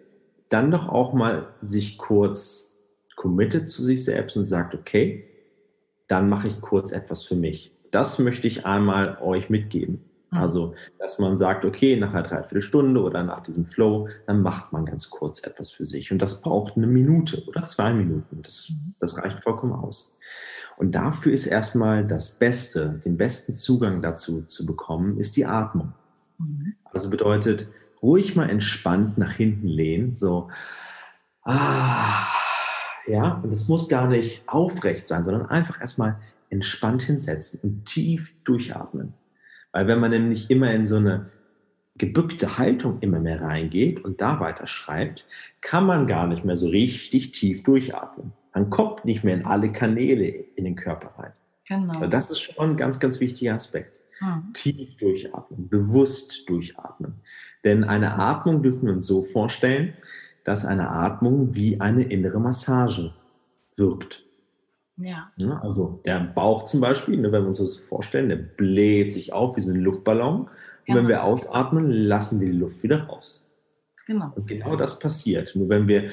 dann 0.48 0.70
doch 0.70 0.88
auch 0.88 1.12
mal 1.12 1.48
sich 1.60 1.98
kurz 1.98 2.76
committet 3.16 3.68
zu 3.68 3.82
sich 3.82 4.04
selbst 4.04 4.36
und 4.36 4.44
sagt, 4.44 4.74
okay, 4.74 5.28
dann 6.08 6.28
mache 6.28 6.48
ich 6.48 6.60
kurz 6.60 6.92
etwas 6.92 7.22
für 7.22 7.36
mich. 7.36 7.72
Das 7.90 8.18
möchte 8.18 8.46
ich 8.46 8.66
einmal 8.66 9.18
euch 9.22 9.50
mitgeben. 9.50 10.04
Mhm. 10.30 10.38
Also, 10.38 10.74
dass 10.98 11.18
man 11.18 11.38
sagt, 11.38 11.64
okay, 11.64 11.96
nach 11.96 12.12
einer 12.12 12.22
Dreiviertelstunde 12.22 13.00
oder 13.00 13.22
nach 13.22 13.40
diesem 13.40 13.64
Flow, 13.64 14.08
dann 14.26 14.42
macht 14.42 14.72
man 14.72 14.84
ganz 14.84 15.10
kurz 15.10 15.44
etwas 15.44 15.70
für 15.70 15.84
sich. 15.84 16.12
Und 16.12 16.20
das 16.20 16.40
braucht 16.40 16.76
eine 16.76 16.86
Minute 16.86 17.44
oder 17.46 17.64
zwei 17.64 17.92
Minuten. 17.92 18.42
Das, 18.42 18.68
mhm. 18.70 18.94
das 18.98 19.16
reicht 19.16 19.42
vollkommen 19.42 19.72
aus. 19.72 20.18
Und 20.76 20.92
dafür 20.92 21.32
ist 21.32 21.46
erstmal 21.46 22.04
das 22.04 22.38
Beste, 22.38 23.00
den 23.04 23.16
besten 23.16 23.54
Zugang 23.54 24.02
dazu 24.02 24.42
zu 24.42 24.66
bekommen, 24.66 25.18
ist 25.18 25.36
die 25.36 25.46
Atmung. 25.46 25.92
Mhm. 26.38 26.74
Also 26.92 27.10
bedeutet, 27.10 27.68
ruhig 28.02 28.36
mal 28.36 28.50
entspannt 28.50 29.18
nach 29.18 29.32
hinten 29.32 29.66
lehnen, 29.66 30.14
so, 30.14 30.48
ah, 31.42 32.26
ja, 33.06 33.40
und 33.42 33.52
es 33.52 33.68
muss 33.68 33.88
gar 33.88 34.08
nicht 34.08 34.42
aufrecht 34.46 35.06
sein, 35.06 35.24
sondern 35.24 35.46
einfach 35.46 35.80
erstmal 35.80 36.16
entspannt 36.50 37.02
hinsetzen 37.02 37.60
und 37.62 37.84
tief 37.84 38.32
durchatmen. 38.44 39.14
Weil 39.72 39.86
wenn 39.88 40.00
man 40.00 40.10
nämlich 40.10 40.50
immer 40.50 40.70
in 40.72 40.86
so 40.86 40.96
eine 40.96 41.30
gebückte 41.96 42.58
Haltung 42.58 42.98
immer 43.00 43.20
mehr 43.20 43.40
reingeht 43.40 44.04
und 44.04 44.20
da 44.20 44.40
weiter 44.40 44.66
schreibt, 44.66 45.26
kann 45.60 45.86
man 45.86 46.06
gar 46.06 46.26
nicht 46.26 46.44
mehr 46.44 46.56
so 46.56 46.68
richtig 46.68 47.32
tief 47.32 47.62
durchatmen. 47.62 48.32
Man 48.52 48.70
kommt 48.70 49.04
nicht 49.04 49.24
mehr 49.24 49.34
in 49.34 49.44
alle 49.44 49.70
Kanäle 49.72 50.26
in 50.26 50.64
den 50.64 50.76
Körper 50.76 51.08
rein. 51.18 51.32
Genau. 51.66 51.92
Also 51.92 52.06
das 52.06 52.30
ist 52.30 52.40
schon 52.40 52.70
ein 52.70 52.76
ganz, 52.76 53.00
ganz 53.00 53.20
wichtiger 53.20 53.54
Aspekt. 53.54 54.00
Hm. 54.24 54.52
Tief 54.54 54.96
durchatmen, 54.96 55.68
bewusst 55.68 56.48
durchatmen. 56.48 57.20
Denn 57.62 57.84
eine 57.84 58.14
Atmung 58.14 58.62
dürfen 58.62 58.86
wir 58.86 58.94
uns 58.94 59.06
so 59.06 59.24
vorstellen, 59.24 59.94
dass 60.44 60.64
eine 60.64 60.90
Atmung 60.90 61.54
wie 61.54 61.80
eine 61.80 62.04
innere 62.04 62.40
Massage 62.40 63.12
wirkt. 63.76 64.24
Ja. 64.96 65.30
Also 65.62 66.00
der 66.04 66.20
Bauch 66.20 66.64
zum 66.64 66.80
Beispiel, 66.80 67.16
ne, 67.16 67.32
wenn 67.32 67.42
wir 67.42 67.48
uns 67.48 67.58
das 67.58 67.76
vorstellen, 67.76 68.28
der 68.28 68.36
bläht 68.36 69.12
sich 69.12 69.32
auf 69.32 69.56
wie 69.56 69.60
so 69.60 69.72
ein 69.72 69.80
Luftballon. 69.80 70.42
Und 70.42 70.50
genau. 70.86 70.98
wenn 70.98 71.08
wir 71.08 71.24
ausatmen, 71.24 71.90
lassen 71.90 72.40
wir 72.40 72.50
die 72.50 72.58
Luft 72.58 72.82
wieder 72.82 73.04
raus. 73.04 73.54
Genau. 74.06 74.32
Und 74.34 74.46
genau 74.46 74.76
das 74.76 74.98
passiert. 74.98 75.56
Nur 75.56 75.68
wenn 75.68 75.88
wir 75.88 76.10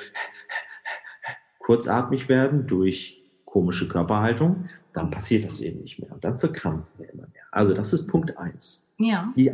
kurzatmig 1.59 2.29
werden 2.29 2.67
durch 2.67 3.21
komische 3.45 3.87
Körperhaltung, 3.87 4.69
dann 4.93 5.11
passiert 5.11 5.45
das 5.45 5.59
eben 5.59 5.81
nicht 5.81 5.99
mehr. 5.99 6.11
Und 6.11 6.23
dann 6.23 6.39
verkrampfen 6.39 6.87
wir 6.97 7.09
immer 7.09 7.27
mehr. 7.33 7.40
Also 7.51 7.73
das 7.73 7.93
ist 7.93 8.07
Punkt 8.07 8.37
eins. 8.37 8.89
Ja. 8.97 9.33
Die 9.35 9.51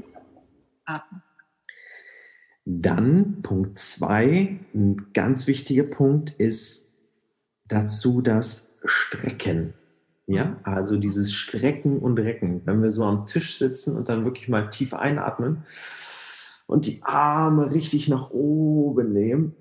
Atmung. 0.85 1.21
Dann 2.65 3.41
Punkt 3.41 3.79
zwei, 3.79 4.59
ein 4.73 5.13
ganz 5.13 5.47
wichtiger 5.47 5.83
Punkt 5.83 6.31
ist 6.31 6.93
dazu 7.65 8.21
das 8.21 8.77
Strecken. 8.83 9.73
Ja, 10.29 10.57
also 10.63 10.97
dieses 10.97 11.31
Strecken 11.31 11.99
und 11.99 12.19
Recken. 12.19 12.61
Wenn 12.65 12.83
wir 12.83 12.91
so 12.91 13.05
am 13.05 13.25
Tisch 13.25 13.57
sitzen 13.57 13.95
und 13.95 14.09
dann 14.09 14.25
wirklich 14.25 14.49
mal 14.49 14.69
tief 14.69 14.93
einatmen 14.93 15.63
und 16.65 16.85
die 16.85 17.01
Arme 17.03 17.73
richtig 17.73 18.09
nach 18.09 18.29
oben 18.31 19.13
nehmen. 19.13 19.55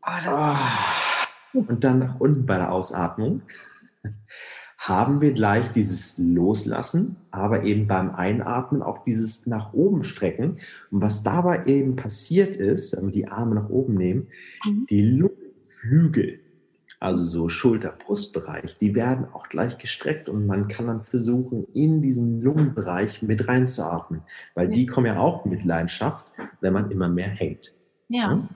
Oh, 0.00 0.10
ah, 0.28 0.56
und 1.52 1.82
dann 1.82 1.98
nach 1.98 2.20
unten 2.20 2.46
bei 2.46 2.56
der 2.56 2.70
Ausatmung 2.70 3.42
haben 4.82 5.20
wir 5.20 5.32
gleich 5.32 5.70
dieses 5.70 6.18
Loslassen, 6.18 7.16
aber 7.30 7.62
eben 7.62 7.86
beim 7.86 8.10
Einatmen 8.10 8.82
auch 8.82 9.04
dieses 9.04 9.46
nach 9.46 9.72
oben 9.72 10.02
strecken. 10.02 10.56
Und 10.90 11.00
was 11.00 11.22
dabei 11.22 11.66
eben 11.66 11.94
passiert 11.94 12.56
ist, 12.56 12.96
wenn 12.96 13.06
wir 13.06 13.12
die 13.12 13.28
Arme 13.28 13.54
nach 13.54 13.68
oben 13.68 13.94
nehmen, 13.94 14.26
mhm. 14.64 14.86
die 14.90 15.02
Lungenflügel 15.02 16.40
also 16.98 17.24
so 17.24 17.48
Schulter-Brustbereich, 17.48 18.78
die 18.78 18.94
werden 18.94 19.26
auch 19.32 19.48
gleich 19.48 19.76
gestreckt 19.78 20.28
und 20.28 20.46
man 20.46 20.68
kann 20.68 20.86
dann 20.86 21.02
versuchen, 21.02 21.66
in 21.74 22.00
diesen 22.00 22.40
Lungenbereich 22.40 23.22
mit 23.22 23.48
reinzuatmen, 23.48 24.22
weil 24.54 24.68
ja. 24.68 24.74
die 24.74 24.86
kommen 24.86 25.06
ja 25.06 25.18
auch 25.18 25.44
mit 25.44 25.64
Leidenschaft, 25.64 26.24
wenn 26.60 26.72
man 26.72 26.92
immer 26.92 27.08
mehr 27.08 27.28
hängt. 27.28 27.72
Ja. 28.06 28.32
ja. 28.32 28.48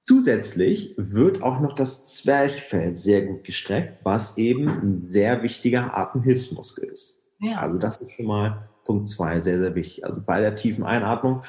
Zusätzlich 0.00 0.94
wird 0.96 1.42
auch 1.42 1.60
noch 1.60 1.74
das 1.74 2.06
Zwerchfell 2.06 2.96
sehr 2.96 3.26
gut 3.26 3.44
gestreckt, 3.44 3.98
was 4.04 4.38
eben 4.38 4.68
ein 4.68 5.02
sehr 5.02 5.42
wichtiger 5.42 5.96
Atemhilfsmuskel 5.96 6.84
ist. 6.84 7.24
Ja. 7.40 7.58
Also 7.58 7.78
das 7.78 8.00
ist 8.00 8.12
schon 8.12 8.26
mal 8.26 8.68
Punkt 8.84 9.08
zwei 9.08 9.38
sehr, 9.40 9.58
sehr 9.58 9.74
wichtig. 9.74 10.04
Also 10.04 10.22
bei 10.24 10.40
der 10.40 10.54
tiefen 10.54 10.84
Einatmung 10.84 11.42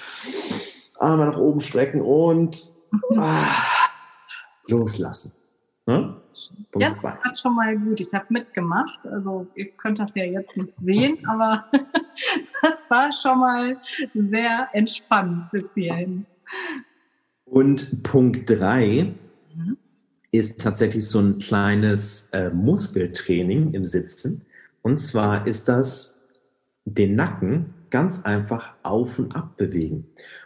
Arme 0.99 1.25
nach 1.25 1.37
oben 1.37 1.61
strecken 1.61 2.01
und 2.01 2.69
ah, 3.15 3.45
loslassen. 4.67 5.35
Hm? 5.87 6.17
Ja, 6.75 6.89
das 6.89 7.03
war 7.03 7.17
schon 7.35 7.55
mal 7.55 7.77
gut. 7.77 7.99
Ich 7.99 8.13
habe 8.13 8.25
mitgemacht. 8.29 9.05
Also 9.07 9.47
ihr 9.55 9.71
könnt 9.71 9.99
das 9.99 10.13
ja 10.15 10.23
jetzt 10.25 10.55
nicht 10.55 10.73
sehen, 10.77 11.25
aber 11.27 11.65
das 12.61 12.89
war 12.89 13.11
schon 13.11 13.39
mal 13.39 13.77
sehr 14.13 14.69
entspannt 14.73 15.49
bis 15.51 15.73
hierhin. 15.73 16.25
Und 17.49 18.03
Punkt 18.03 18.49
drei 18.49 19.13
mhm. 19.55 19.77
ist 20.31 20.59
tatsächlich 20.59 21.05
so 21.07 21.19
ein 21.19 21.39
kleines 21.39 22.29
äh, 22.31 22.49
Muskeltraining 22.51 23.73
im 23.73 23.85
Sitzen. 23.85 24.41
Und 24.81 24.99
zwar 24.99 25.47
ist 25.47 25.67
das 25.67 26.19
den 26.85 27.15
Nacken 27.15 27.73
ganz 27.89 28.23
einfach 28.23 28.73
auf 28.83 29.19
und 29.19 29.35
ab 29.35 29.57
bewegen. 29.57 30.05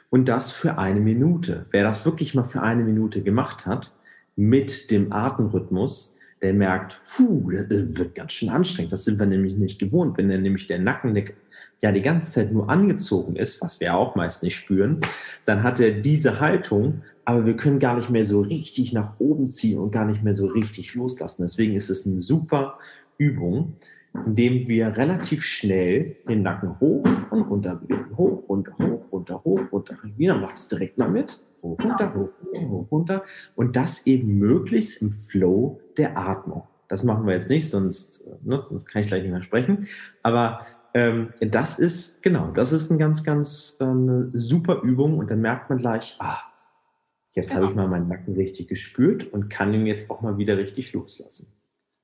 Und 0.09 0.29
das 0.29 0.51
für 0.51 0.77
eine 0.77 0.99
Minute. 0.99 1.65
Wer 1.71 1.83
das 1.83 2.05
wirklich 2.05 2.35
mal 2.35 2.43
für 2.43 2.61
eine 2.61 2.83
Minute 2.83 3.21
gemacht 3.21 3.65
hat, 3.65 3.91
mit 4.35 4.91
dem 4.91 5.11
Atemrhythmus, 5.11 6.12
der 6.43 6.53
merkt, 6.53 7.01
puh, 7.05 7.49
das 7.51 7.69
wird 7.69 8.15
ganz 8.15 8.33
schön 8.33 8.49
anstrengend. 8.49 8.91
Das 8.91 9.05
sind 9.05 9.17
wir 9.17 9.25
nämlich 9.25 9.55
nicht 9.55 9.79
gewohnt. 9.79 10.17
Wenn 10.17 10.29
dann 10.29 10.41
nämlich 10.41 10.67
der 10.67 10.77
Nacken 10.77 11.17
ja 11.81 11.91
die 11.91 12.01
ganze 12.01 12.31
Zeit 12.31 12.51
nur 12.51 12.69
angezogen 12.69 13.37
ist, 13.37 13.61
was 13.61 13.79
wir 13.79 13.95
auch 13.95 14.15
meist 14.15 14.43
nicht 14.43 14.57
spüren, 14.57 14.99
dann 15.45 15.63
hat 15.63 15.79
er 15.79 15.91
diese 15.91 16.41
Haltung, 16.41 17.01
aber 17.23 17.45
wir 17.45 17.55
können 17.55 17.79
gar 17.79 17.95
nicht 17.95 18.09
mehr 18.09 18.25
so 18.25 18.41
richtig 18.41 18.91
nach 18.91 19.13
oben 19.19 19.49
ziehen 19.51 19.79
und 19.79 19.91
gar 19.91 20.05
nicht 20.05 20.21
mehr 20.21 20.35
so 20.35 20.47
richtig 20.47 20.93
loslassen. 20.95 21.43
Deswegen 21.43 21.75
ist 21.75 21.89
es 21.89 22.05
eine 22.05 22.19
super 22.19 22.77
Übung, 23.17 23.77
indem 24.25 24.67
wir 24.67 24.95
relativ 24.95 25.43
schnell 25.43 26.15
den 26.27 26.43
Nacken 26.43 26.79
hoch 26.79 27.05
und 27.31 27.41
runter 27.41 27.75
bewegen. 27.75 28.15
Hoch, 28.15 28.47
runter, 28.47 28.73
hoch, 28.77 29.11
runter, 29.11 29.41
hoch, 29.43 29.61
runter. 29.71 29.97
Wieder 30.17 30.37
macht 30.37 30.57
es 30.57 30.67
direkt 30.67 30.97
mal 30.97 31.09
mit 31.09 31.43
hoch, 31.61 31.79
runter, 31.79 32.13
hoch, 32.13 32.29
hoch, 32.55 32.91
runter. 32.91 33.23
Und 33.55 33.75
das 33.75 34.05
eben 34.05 34.37
möglichst 34.37 35.01
im 35.01 35.11
Flow 35.11 35.79
der 35.97 36.17
Atmung. 36.17 36.63
Das 36.87 37.03
machen 37.03 37.25
wir 37.25 37.33
jetzt 37.33 37.49
nicht, 37.49 37.69
sonst, 37.69 38.27
ne, 38.43 38.59
sonst 38.61 38.85
kann 38.85 39.01
ich 39.01 39.07
gleich 39.07 39.23
nicht 39.23 39.31
mehr 39.31 39.41
sprechen. 39.41 39.87
Aber 40.21 40.65
ähm, 40.93 41.29
das 41.39 41.79
ist, 41.79 42.21
genau, 42.21 42.51
das 42.51 42.71
ist 42.71 42.91
eine 42.91 42.99
ganz, 42.99 43.23
ganz 43.23 43.77
äh, 43.79 43.85
eine 43.85 44.29
super 44.33 44.81
Übung. 44.83 45.17
Und 45.17 45.31
dann 45.31 45.41
merkt 45.41 45.69
man 45.69 45.79
gleich, 45.79 46.15
ah, 46.19 46.39
jetzt 47.31 47.51
ja. 47.51 47.57
habe 47.57 47.67
ich 47.67 47.75
mal 47.75 47.87
meinen 47.87 48.07
Nacken 48.07 48.35
richtig 48.35 48.67
gespürt 48.67 49.31
und 49.33 49.49
kann 49.49 49.73
ihn 49.73 49.87
jetzt 49.87 50.11
auch 50.11 50.21
mal 50.21 50.37
wieder 50.37 50.57
richtig 50.57 50.93
loslassen. 50.93 51.47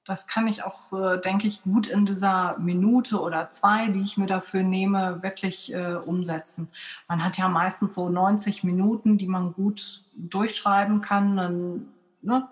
Das 0.09 0.25
kann 0.25 0.47
ich 0.47 0.63
auch, 0.63 0.91
äh, 0.91 1.21
denke 1.21 1.47
ich, 1.47 1.61
gut 1.61 1.87
in 1.87 2.05
dieser 2.05 2.57
Minute 2.57 3.21
oder 3.21 3.51
zwei, 3.51 3.87
die 3.89 4.01
ich 4.01 4.17
mir 4.17 4.25
dafür 4.25 4.63
nehme, 4.63 5.21
wirklich 5.21 5.71
äh, 5.73 5.93
umsetzen. 5.93 6.67
Man 7.07 7.23
hat 7.23 7.37
ja 7.37 7.47
meistens 7.47 7.93
so 7.93 8.09
90 8.09 8.63
Minuten, 8.63 9.19
die 9.19 9.27
man 9.27 9.53
gut 9.53 10.03
durchschreiben 10.15 11.01
kann. 11.01 11.37
Dann 11.37 11.87
ne, 12.23 12.47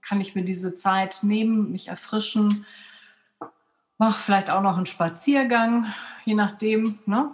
kann 0.00 0.20
ich 0.20 0.34
mir 0.34 0.44
diese 0.44 0.74
Zeit 0.74 1.18
nehmen, 1.22 1.70
mich 1.72 1.88
erfrischen, 1.88 2.64
mache 3.98 4.18
vielleicht 4.18 4.50
auch 4.50 4.62
noch 4.62 4.78
einen 4.78 4.86
Spaziergang, 4.86 5.86
je 6.24 6.34
nachdem. 6.34 6.98
Ne? 7.04 7.32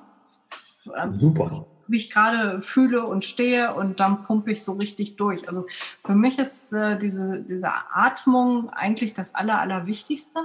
Ähm, 0.96 1.18
Super 1.18 1.66
wie 1.86 1.96
ich 1.96 2.10
gerade 2.10 2.62
fühle 2.62 3.04
und 3.04 3.24
stehe 3.24 3.74
und 3.74 4.00
dann 4.00 4.22
pumpe 4.22 4.52
ich 4.52 4.64
so 4.64 4.72
richtig 4.72 5.16
durch. 5.16 5.48
Also 5.48 5.66
für 6.04 6.14
mich 6.14 6.38
ist 6.38 6.72
äh, 6.72 6.98
diese, 6.98 7.42
diese 7.42 7.70
Atmung 7.90 8.70
eigentlich 8.70 9.14
das 9.14 9.34
Aller, 9.34 9.60
Allerwichtigste, 9.60 10.40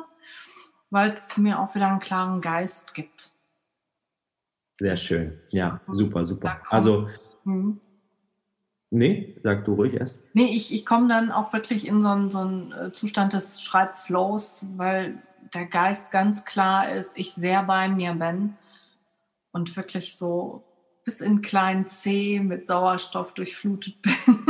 weil 0.89 1.11
es 1.11 1.37
mir 1.37 1.59
auch 1.59 1.75
wieder 1.75 1.87
einen 1.87 1.99
klaren 1.99 2.41
Geist 2.41 2.93
gibt. 2.93 3.31
Sehr 4.79 4.95
schön. 4.95 5.39
Ja, 5.49 5.81
super, 5.87 6.23
super. 6.23 6.61
Also, 6.69 7.09
hm. 7.43 7.79
nee, 8.91 9.37
sag 9.43 9.65
du 9.65 9.73
ruhig 9.73 9.93
erst. 9.93 10.21
Nee, 10.33 10.55
ich, 10.55 10.73
ich 10.73 10.85
komme 10.85 11.09
dann 11.09 11.31
auch 11.31 11.51
wirklich 11.51 11.85
in 11.85 12.01
so 12.01 12.07
einen, 12.07 12.29
so 12.29 12.39
einen 12.39 12.71
äh, 12.71 12.91
Zustand 12.93 13.33
des 13.33 13.61
Schreibflows, 13.61 14.67
weil 14.77 15.21
der 15.53 15.65
Geist 15.65 16.11
ganz 16.11 16.45
klar 16.45 16.91
ist, 16.91 17.17
ich 17.17 17.33
sehr 17.33 17.63
bei 17.63 17.89
mir 17.89 18.13
bin 18.13 18.55
und 19.51 19.75
wirklich 19.75 20.15
so 20.15 20.63
bis 21.09 21.21
in 21.21 21.41
kleinen 21.41 21.87
C 21.87 22.39
mit 22.39 22.67
Sauerstoff 22.67 23.33
durchflutet 23.33 23.99
bin. 24.03 24.13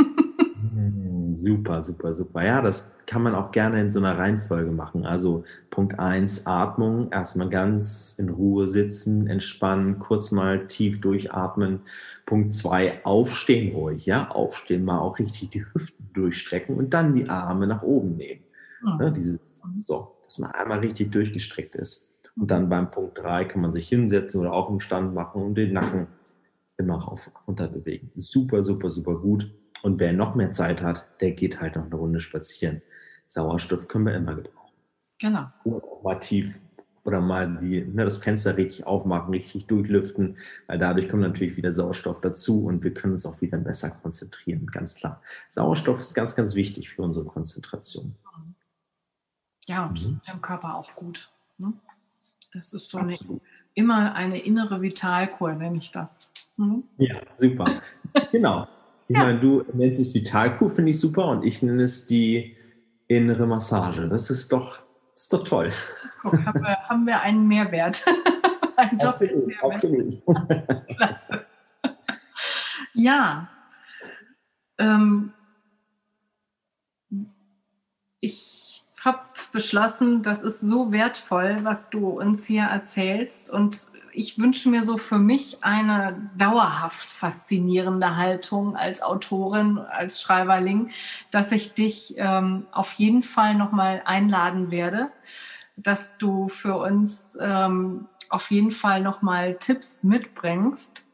Hm, 0.74 1.34
super, 1.34 1.82
super, 1.82 2.14
super. 2.14 2.44
Ja, 2.44 2.60
das 2.60 2.96
kann 3.06 3.22
man 3.22 3.34
auch 3.34 3.50
gerne 3.50 3.80
in 3.80 3.88
so 3.88 3.98
einer 3.98 4.16
Reihenfolge 4.16 4.70
machen. 4.70 5.04
Also 5.06 5.44
Punkt 5.70 5.98
1, 5.98 6.46
Atmung. 6.46 7.10
Erstmal 7.10 7.48
ganz 7.48 8.14
in 8.18 8.28
Ruhe 8.28 8.68
sitzen, 8.68 9.26
entspannen, 9.26 9.98
kurz 9.98 10.30
mal 10.30 10.66
tief 10.66 11.00
durchatmen. 11.00 11.80
Punkt 12.26 12.52
2, 12.52 13.04
aufstehen 13.04 13.74
ruhig. 13.74 14.04
Ja, 14.06 14.30
aufstehen, 14.30 14.84
mal 14.84 14.98
auch 14.98 15.18
richtig 15.18 15.50
die 15.50 15.64
Hüften 15.72 16.10
durchstrecken 16.12 16.76
und 16.76 16.92
dann 16.92 17.14
die 17.14 17.28
Arme 17.28 17.66
nach 17.66 17.82
oben 17.82 18.16
nehmen. 18.16 18.42
Mhm. 18.82 19.00
Ja, 19.00 19.10
dieses, 19.10 19.40
so, 19.72 20.14
dass 20.26 20.38
man 20.38 20.50
einmal 20.52 20.80
richtig 20.80 21.10
durchgestreckt 21.10 21.74
ist. 21.74 22.06
Und 22.36 22.50
dann 22.50 22.68
beim 22.68 22.90
Punkt 22.90 23.18
3 23.18 23.46
kann 23.46 23.62
man 23.62 23.72
sich 23.72 23.88
hinsetzen 23.88 24.40
oder 24.42 24.52
auch 24.52 24.70
im 24.70 24.78
Stand 24.78 25.14
machen 25.14 25.42
und 25.42 25.54
den 25.56 25.72
Nacken 25.72 26.06
immer 26.80 26.98
rauf 26.98 27.30
runter 27.46 27.68
bewegen. 27.68 28.10
Super, 28.16 28.64
super, 28.64 28.90
super 28.90 29.14
gut. 29.14 29.54
Und 29.82 30.00
wer 30.00 30.12
noch 30.12 30.34
mehr 30.34 30.52
Zeit 30.52 30.82
hat, 30.82 31.08
der 31.20 31.32
geht 31.32 31.60
halt 31.60 31.76
noch 31.76 31.86
eine 31.86 31.94
Runde 31.94 32.20
spazieren. 32.20 32.82
Sauerstoff 33.26 33.88
können 33.88 34.06
wir 34.06 34.14
immer 34.14 34.34
gebrauchen. 34.34 34.74
Genau. 35.18 35.46
Oder 35.64 35.84
auch 35.84 36.02
mal 36.02 36.20
tief 36.20 36.54
oder 37.04 37.20
mal 37.20 37.58
die, 37.60 37.84
ne, 37.84 38.04
das 38.04 38.18
Fenster 38.18 38.56
richtig 38.56 38.86
aufmachen, 38.86 39.32
richtig 39.32 39.66
durchlüften, 39.66 40.36
weil 40.66 40.78
dadurch 40.78 41.08
kommt 41.08 41.22
natürlich 41.22 41.56
wieder 41.56 41.72
Sauerstoff 41.72 42.20
dazu 42.20 42.64
und 42.64 42.84
wir 42.84 42.92
können 42.92 43.14
uns 43.14 43.24
auch 43.24 43.40
wieder 43.40 43.58
besser 43.58 43.90
konzentrieren, 43.90 44.66
ganz 44.66 44.94
klar. 44.94 45.22
Sauerstoff 45.48 46.00
ist 46.00 46.14
ganz, 46.14 46.36
ganz 46.36 46.54
wichtig 46.54 46.90
für 46.90 47.02
unsere 47.02 47.24
Konzentration. 47.24 48.14
Ja, 49.66 49.86
und 49.86 50.04
mhm. 50.04 50.20
dem 50.28 50.42
Körper 50.42 50.74
auch 50.76 50.94
gut. 50.94 51.32
Ne? 51.58 51.72
Das 52.52 52.72
ist 52.74 52.90
so 52.90 52.98
eine, 52.98 53.18
immer 53.74 54.14
eine 54.14 54.40
innere 54.40 54.82
Vitalkur, 54.82 55.52
nenne 55.52 55.78
ich 55.78 55.90
das. 55.90 56.28
Mhm. 56.56 56.84
Ja, 56.98 57.16
super. 57.36 57.80
genau. 58.32 58.68
Ich 59.08 59.16
ja. 59.16 59.24
meine, 59.24 59.40
du 59.40 59.64
nennst 59.72 59.98
es 59.98 60.14
Vitalkur, 60.14 60.70
finde 60.70 60.90
ich 60.90 61.00
super, 61.00 61.26
und 61.26 61.44
ich 61.44 61.62
nenne 61.62 61.82
es 61.82 62.06
die 62.06 62.56
innere 63.08 63.46
Massage. 63.46 64.08
Das 64.08 64.30
ist 64.30 64.52
doch, 64.52 64.78
das 65.10 65.22
ist 65.22 65.32
doch 65.32 65.42
toll. 65.42 65.70
Guck, 66.22 66.44
haben, 66.44 66.62
wir, 66.62 66.76
haben 66.88 67.06
wir 67.06 67.20
einen 67.20 67.48
Mehrwert. 67.48 68.04
einen 68.76 69.00
absolut, 69.00 69.46
Mehrwert. 69.46 69.64
absolut. 69.64 70.22
Klasse. 70.96 71.46
Ja. 72.94 73.48
Ähm, 74.78 75.32
ich 78.20 78.69
beschlossen, 79.52 80.22
das 80.22 80.42
ist 80.42 80.60
so 80.60 80.92
wertvoll, 80.92 81.58
was 81.62 81.90
du 81.90 82.08
uns 82.08 82.46
hier 82.46 82.64
erzählst. 82.64 83.50
Und 83.50 83.76
ich 84.12 84.38
wünsche 84.38 84.68
mir 84.68 84.84
so 84.84 84.98
für 84.98 85.18
mich 85.18 85.62
eine 85.62 86.30
dauerhaft 86.36 87.08
faszinierende 87.08 88.16
Haltung 88.16 88.76
als 88.76 89.02
Autorin, 89.02 89.78
als 89.78 90.20
Schreiberling, 90.20 90.90
dass 91.30 91.52
ich 91.52 91.74
dich 91.74 92.14
ähm, 92.16 92.66
auf 92.72 92.94
jeden 92.94 93.22
Fall 93.22 93.54
nochmal 93.54 94.02
einladen 94.04 94.70
werde, 94.70 95.10
dass 95.76 96.16
du 96.18 96.48
für 96.48 96.76
uns 96.76 97.38
ähm, 97.40 98.06
auf 98.28 98.50
jeden 98.50 98.70
Fall 98.70 99.00
nochmal 99.00 99.54
Tipps 99.54 100.04
mitbringst, 100.04 101.04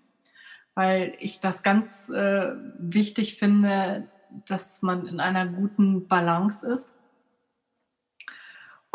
weil 0.75 1.15
ich 1.19 1.41
das 1.41 1.63
ganz 1.63 2.09
äh, 2.11 2.53
wichtig 2.79 3.39
finde, 3.39 4.09
dass 4.47 4.83
man 4.83 5.07
in 5.07 5.21
einer 5.21 5.47
guten 5.47 6.09
Balance 6.09 6.67
ist 6.71 6.96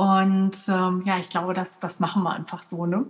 und 0.01 0.57
ähm, 0.67 1.03
ja, 1.05 1.19
ich 1.19 1.29
glaube, 1.29 1.53
das, 1.53 1.79
das 1.79 1.99
machen 1.99 2.23
wir 2.23 2.33
einfach 2.33 2.63
so, 2.63 2.87
ne? 2.87 3.05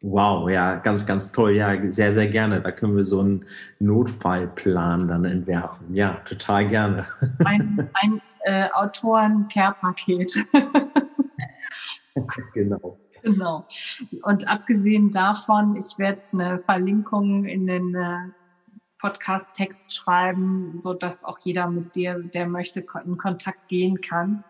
Wow, 0.00 0.48
ja, 0.48 0.76
ganz, 0.76 1.04
ganz 1.04 1.30
toll. 1.30 1.54
Ja, 1.54 1.76
sehr, 1.92 2.14
sehr 2.14 2.28
gerne. 2.28 2.62
Da 2.62 2.72
können 2.72 2.96
wir 2.96 3.02
so 3.02 3.20
einen 3.20 3.44
Notfallplan 3.80 5.08
dann 5.08 5.26
entwerfen. 5.26 5.94
Ja, 5.94 6.14
total 6.24 6.68
gerne. 6.68 7.06
Ein, 7.44 7.90
ein 8.00 8.22
äh, 8.44 8.70
Autoren-Care-Paket. 8.72 10.42
genau. 12.54 12.98
Genau. 13.22 13.66
Und 14.22 14.48
abgesehen 14.48 15.10
davon, 15.10 15.76
ich 15.76 15.98
werde 15.98 16.20
eine 16.32 16.60
Verlinkung 16.60 17.44
in 17.44 17.66
den 17.66 17.94
äh, 17.94 18.30
Podcast-Text 19.00 19.92
schreiben, 19.92 20.78
so 20.78 20.94
dass 20.94 21.24
auch 21.24 21.38
jeder 21.40 21.68
mit 21.68 21.94
dir, 21.94 22.22
der 22.32 22.48
möchte, 22.48 22.86
in 23.04 23.18
Kontakt 23.18 23.68
gehen 23.68 24.00
kann 24.00 24.42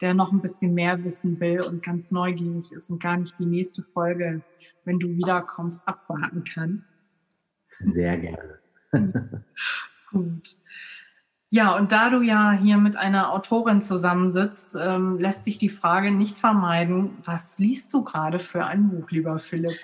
der 0.00 0.14
noch 0.14 0.32
ein 0.32 0.40
bisschen 0.40 0.74
mehr 0.74 1.02
wissen 1.04 1.40
will 1.40 1.60
und 1.62 1.82
ganz 1.82 2.10
neugierig 2.10 2.72
ist 2.72 2.90
und 2.90 3.02
gar 3.02 3.16
nicht 3.16 3.34
die 3.38 3.46
nächste 3.46 3.82
Folge, 3.82 4.42
wenn 4.84 4.98
du 4.98 5.08
wiederkommst, 5.08 5.86
abwarten 5.88 6.44
kann. 6.44 6.84
Sehr 7.80 8.18
gerne. 8.18 8.58
Gut. 10.10 10.58
Ja, 11.48 11.76
und 11.76 11.92
da 11.92 12.10
du 12.10 12.22
ja 12.22 12.52
hier 12.52 12.76
mit 12.76 12.96
einer 12.96 13.32
Autorin 13.32 13.80
zusammensitzt, 13.80 14.76
ähm, 14.78 15.18
lässt 15.18 15.44
sich 15.44 15.58
die 15.58 15.68
Frage 15.68 16.10
nicht 16.10 16.36
vermeiden, 16.36 17.18
was 17.24 17.58
liest 17.58 17.92
du 17.94 18.02
gerade 18.02 18.40
für 18.40 18.64
ein 18.64 18.88
Buch, 18.88 19.10
lieber 19.10 19.38
Philipp? 19.38 19.76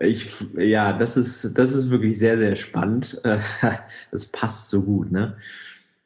Ich, 0.00 0.34
ja, 0.56 0.94
das 0.94 1.18
ist, 1.18 1.56
das 1.58 1.72
ist 1.72 1.90
wirklich 1.90 2.18
sehr, 2.18 2.38
sehr 2.38 2.56
spannend. 2.56 3.20
Das 4.10 4.26
passt 4.26 4.70
so 4.70 4.82
gut, 4.82 5.12
ne? 5.12 5.36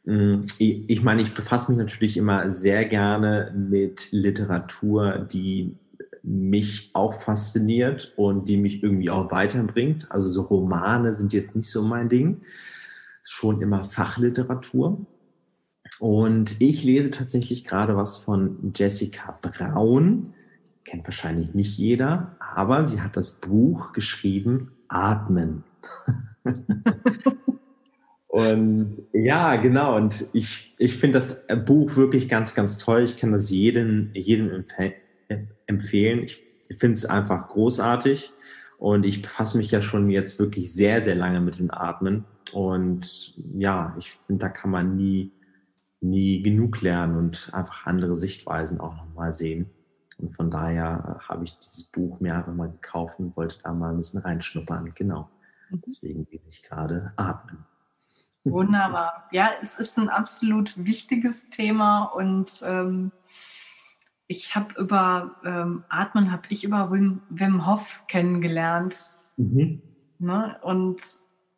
Mm, 0.06 0.42
ich 0.58 1.02
meine, 1.02 1.20
ich 1.20 1.34
befasse 1.34 1.70
mich 1.70 1.78
natürlich 1.78 2.16
immer 2.16 2.48
sehr 2.48 2.84
gerne 2.84 3.52
mit 3.54 4.12
Literatur, 4.12 5.18
die 5.18 5.76
mich 6.22 6.90
auch 6.92 7.14
fasziniert 7.20 8.12
und 8.16 8.48
die 8.48 8.56
mich 8.56 8.82
irgendwie 8.82 9.10
auch 9.10 9.30
weiterbringt. 9.30 10.10
Also 10.10 10.28
so 10.28 10.42
Romane 10.42 11.12
sind 11.12 11.32
jetzt 11.32 11.54
nicht 11.54 11.70
so 11.70 11.82
mein 11.82 12.08
Ding. 12.08 12.40
Schon 13.22 13.60
immer 13.60 13.84
Fachliteratur. 13.84 15.04
Und 15.98 16.60
ich 16.60 16.84
lese 16.84 17.10
tatsächlich 17.10 17.64
gerade 17.64 17.96
was 17.96 18.16
von 18.16 18.72
Jessica 18.74 19.38
Braun. 19.42 20.34
Kennt 20.84 21.04
wahrscheinlich 21.04 21.54
nicht 21.54 21.78
jeder, 21.78 22.36
aber 22.38 22.86
sie 22.86 23.00
hat 23.00 23.16
das 23.16 23.40
Buch 23.40 23.92
geschrieben, 23.92 24.72
Atmen. 24.88 25.64
Und 28.36 29.02
ja, 29.14 29.56
genau. 29.56 29.96
Und 29.96 30.28
ich, 30.34 30.74
ich 30.76 30.94
finde 30.96 31.14
das 31.14 31.46
Buch 31.64 31.96
wirklich 31.96 32.28
ganz, 32.28 32.54
ganz 32.54 32.76
toll. 32.76 33.00
Ich 33.00 33.16
kann 33.16 33.32
das 33.32 33.48
jedem, 33.48 34.10
jedem 34.12 34.50
empfe 34.50 34.92
empfehlen. 35.66 36.22
Ich, 36.22 36.42
ich 36.68 36.76
finde 36.76 36.98
es 36.98 37.06
einfach 37.06 37.48
großartig. 37.48 38.30
Und 38.76 39.06
ich 39.06 39.22
befasse 39.22 39.56
mich 39.56 39.70
ja 39.70 39.80
schon 39.80 40.10
jetzt 40.10 40.38
wirklich 40.38 40.70
sehr, 40.70 41.00
sehr 41.00 41.14
lange 41.14 41.40
mit 41.40 41.58
dem 41.58 41.70
Atmen. 41.70 42.26
Und 42.52 43.34
ja, 43.54 43.96
ich 43.98 44.12
finde, 44.26 44.40
da 44.40 44.48
kann 44.50 44.70
man 44.70 44.96
nie, 44.96 45.32
nie 46.02 46.42
genug 46.42 46.82
lernen 46.82 47.16
und 47.16 47.48
einfach 47.54 47.86
andere 47.86 48.18
Sichtweisen 48.18 48.80
auch 48.80 48.96
nochmal 48.96 49.32
sehen. 49.32 49.70
Und 50.18 50.36
von 50.36 50.50
daher 50.50 51.20
habe 51.26 51.44
ich 51.44 51.58
dieses 51.58 51.84
Buch 51.84 52.20
mir 52.20 52.34
einfach 52.34 52.54
mal 52.54 52.68
gekauft 52.68 53.18
und 53.18 53.34
wollte 53.34 53.56
da 53.64 53.72
mal 53.72 53.92
ein 53.92 53.96
bisschen 53.96 54.20
reinschnuppern. 54.20 54.90
Genau. 54.94 55.30
Mhm. 55.70 55.82
Deswegen 55.86 56.26
bin 56.26 56.40
ich 56.50 56.62
gerade 56.62 57.14
atmen. 57.16 57.64
Wunderbar. 58.52 59.28
Ja, 59.32 59.50
es 59.62 59.78
ist 59.78 59.98
ein 59.98 60.08
absolut 60.08 60.72
wichtiges 60.76 61.50
Thema 61.50 62.04
und 62.04 62.62
ähm, 62.64 63.12
ich 64.28 64.54
habe 64.56 64.80
über 64.80 65.36
ähm, 65.44 65.84
Atmen 65.88 66.32
habe 66.32 66.42
ich 66.48 66.64
über 66.64 66.90
Wim, 66.90 67.22
Wim 67.28 67.66
Hof 67.66 68.04
kennengelernt. 68.08 69.10
Mhm. 69.36 69.82
Ne? 70.18 70.56
Und 70.62 71.02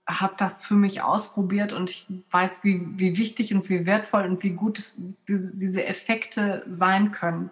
habe 0.09 0.35
das 0.39 0.65
für 0.65 0.75
mich 0.75 1.03
ausprobiert 1.03 1.75
und 1.75 1.91
ich 1.91 2.07
weiß, 2.31 2.65
wie, 2.65 2.83
wie 2.99 3.19
wichtig 3.19 3.53
und 3.53 3.69
wie 3.69 3.85
wertvoll 3.85 4.25
und 4.25 4.43
wie 4.43 4.53
gut 4.53 4.79
es, 4.79 5.03
diese, 5.29 5.57
diese 5.57 5.85
Effekte 5.85 6.65
sein 6.67 7.13
können. 7.13 7.51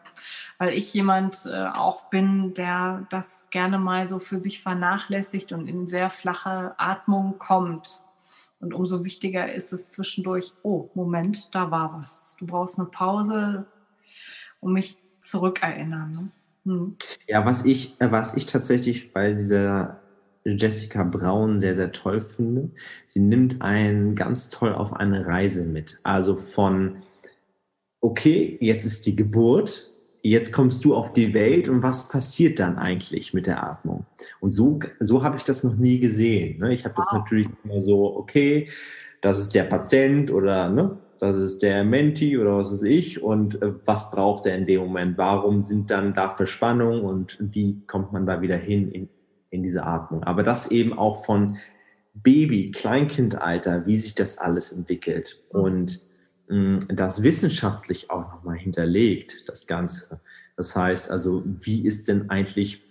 Weil 0.56 0.70
ich 0.70 0.92
jemand 0.94 1.44
äh, 1.44 1.66
auch 1.66 2.08
bin, 2.08 2.54
der 2.54 3.06
das 3.10 3.48
gerne 3.50 3.78
mal 3.78 4.08
so 4.08 4.18
für 4.18 4.38
sich 4.38 4.62
vernachlässigt 4.62 5.52
und 5.52 5.66
in 5.66 5.86
sehr 5.86 6.08
flache 6.08 6.74
Atmung 6.78 7.38
kommt. 7.38 8.05
Und 8.66 8.74
umso 8.74 9.04
wichtiger 9.04 9.54
ist 9.54 9.72
es 9.72 9.92
zwischendurch, 9.92 10.50
oh, 10.64 10.90
Moment, 10.94 11.50
da 11.52 11.70
war 11.70 12.00
was. 12.02 12.34
Du 12.40 12.46
brauchst 12.46 12.80
eine 12.80 12.88
Pause, 12.88 13.64
um 14.58 14.72
mich 14.72 14.98
zurückerinnern. 15.20 16.10
Ne? 16.10 16.28
Hm. 16.64 16.96
Ja, 17.28 17.46
was 17.46 17.64
ich, 17.64 17.94
was 18.00 18.36
ich 18.36 18.46
tatsächlich 18.46 19.12
bei 19.12 19.34
dieser 19.34 20.00
Jessica 20.42 21.04
Braun 21.04 21.60
sehr, 21.60 21.76
sehr 21.76 21.92
toll 21.92 22.20
finde. 22.20 22.72
Sie 23.04 23.20
nimmt 23.20 23.62
einen 23.62 24.16
ganz 24.16 24.48
toll 24.48 24.74
auf 24.74 24.92
eine 24.92 25.26
Reise 25.26 25.64
mit. 25.64 26.00
Also 26.02 26.34
von, 26.34 27.04
okay, 28.00 28.58
jetzt 28.60 28.84
ist 28.84 29.06
die 29.06 29.14
Geburt, 29.14 29.92
jetzt 30.30 30.52
kommst 30.52 30.84
du 30.84 30.94
auf 30.94 31.12
die 31.12 31.34
Welt 31.34 31.68
und 31.68 31.82
was 31.82 32.08
passiert 32.08 32.58
dann 32.58 32.78
eigentlich 32.78 33.34
mit 33.34 33.46
der 33.46 33.62
Atmung? 33.62 34.06
Und 34.40 34.52
so, 34.52 34.78
so 35.00 35.22
habe 35.22 35.36
ich 35.36 35.44
das 35.44 35.64
noch 35.64 35.76
nie 35.76 35.98
gesehen. 35.98 36.58
Ne? 36.58 36.72
Ich 36.72 36.84
habe 36.84 36.94
das 36.96 37.06
wow. 37.06 37.18
natürlich 37.18 37.48
immer 37.64 37.80
so, 37.80 38.16
okay, 38.16 38.68
das 39.20 39.38
ist 39.38 39.54
der 39.54 39.64
Patient 39.64 40.30
oder 40.30 40.68
ne, 40.68 40.98
das 41.18 41.36
ist 41.36 41.62
der 41.62 41.84
Menti 41.84 42.38
oder 42.38 42.58
was 42.58 42.72
ist 42.72 42.82
ich 42.82 43.22
und 43.22 43.60
äh, 43.62 43.72
was 43.84 44.10
braucht 44.10 44.46
er 44.46 44.56
in 44.56 44.66
dem 44.66 44.80
Moment? 44.80 45.18
Warum 45.18 45.64
sind 45.64 45.90
dann 45.90 46.12
da 46.12 46.34
Verspannungen 46.34 47.02
und 47.02 47.38
wie 47.40 47.80
kommt 47.86 48.12
man 48.12 48.26
da 48.26 48.42
wieder 48.42 48.56
hin 48.56 48.90
in, 48.90 49.08
in 49.50 49.62
diese 49.62 49.84
Atmung. 49.84 50.22
Aber 50.24 50.42
das 50.42 50.70
eben 50.70 50.96
auch 50.96 51.24
von 51.24 51.56
Baby, 52.14 52.70
Kleinkindalter, 52.70 53.86
wie 53.86 53.96
sich 53.96 54.14
das 54.14 54.38
alles 54.38 54.72
entwickelt 54.72 55.42
mhm. 55.52 55.60
und 55.60 56.05
das 56.48 57.22
wissenschaftlich 57.22 58.10
auch 58.10 58.32
nochmal 58.32 58.56
hinterlegt, 58.56 59.48
das 59.48 59.66
Ganze. 59.66 60.20
Das 60.56 60.76
heißt 60.76 61.10
also, 61.10 61.42
wie 61.44 61.84
ist 61.84 62.08
denn 62.08 62.30
eigentlich 62.30 62.82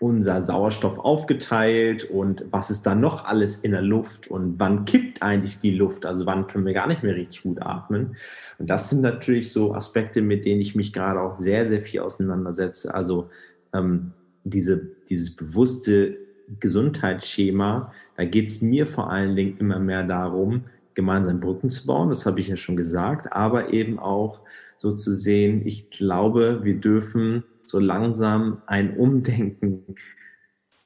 unser 0.00 0.40
Sauerstoff 0.40 0.98
aufgeteilt 0.98 2.04
und 2.04 2.46
was 2.50 2.70
ist 2.70 2.86
da 2.86 2.94
noch 2.94 3.26
alles 3.26 3.58
in 3.58 3.72
der 3.72 3.82
Luft 3.82 4.28
und 4.28 4.58
wann 4.58 4.86
kippt 4.86 5.22
eigentlich 5.22 5.58
die 5.58 5.72
Luft, 5.72 6.06
also 6.06 6.24
wann 6.24 6.46
können 6.46 6.64
wir 6.64 6.72
gar 6.72 6.88
nicht 6.88 7.02
mehr 7.02 7.14
richtig 7.14 7.42
gut 7.42 7.60
atmen. 7.60 8.16
Und 8.58 8.70
das 8.70 8.88
sind 8.88 9.02
natürlich 9.02 9.52
so 9.52 9.74
Aspekte, 9.74 10.22
mit 10.22 10.46
denen 10.46 10.62
ich 10.62 10.74
mich 10.74 10.94
gerade 10.94 11.20
auch 11.20 11.36
sehr, 11.36 11.68
sehr 11.68 11.82
viel 11.82 12.00
auseinandersetze. 12.00 12.94
Also 12.94 13.28
ähm, 13.74 14.12
diese, 14.44 14.90
dieses 15.10 15.36
bewusste 15.36 16.16
Gesundheitsschema, 16.60 17.92
da 18.16 18.24
geht 18.24 18.48
es 18.48 18.62
mir 18.62 18.86
vor 18.86 19.10
allen 19.10 19.36
Dingen 19.36 19.58
immer 19.58 19.78
mehr 19.78 20.02
darum, 20.02 20.64
gemeinsam 21.00 21.40
Brücken 21.40 21.70
zu 21.70 21.86
bauen, 21.86 22.10
das 22.10 22.26
habe 22.26 22.40
ich 22.40 22.48
ja 22.48 22.56
schon 22.56 22.76
gesagt, 22.76 23.32
aber 23.32 23.72
eben 23.72 23.98
auch 23.98 24.40
so 24.76 24.92
zu 24.92 25.14
sehen, 25.14 25.62
ich 25.66 25.90
glaube, 25.90 26.60
wir 26.62 26.76
dürfen 26.76 27.44
so 27.64 27.78
langsam 27.78 28.60
ein 28.66 28.96
Umdenken 28.96 29.94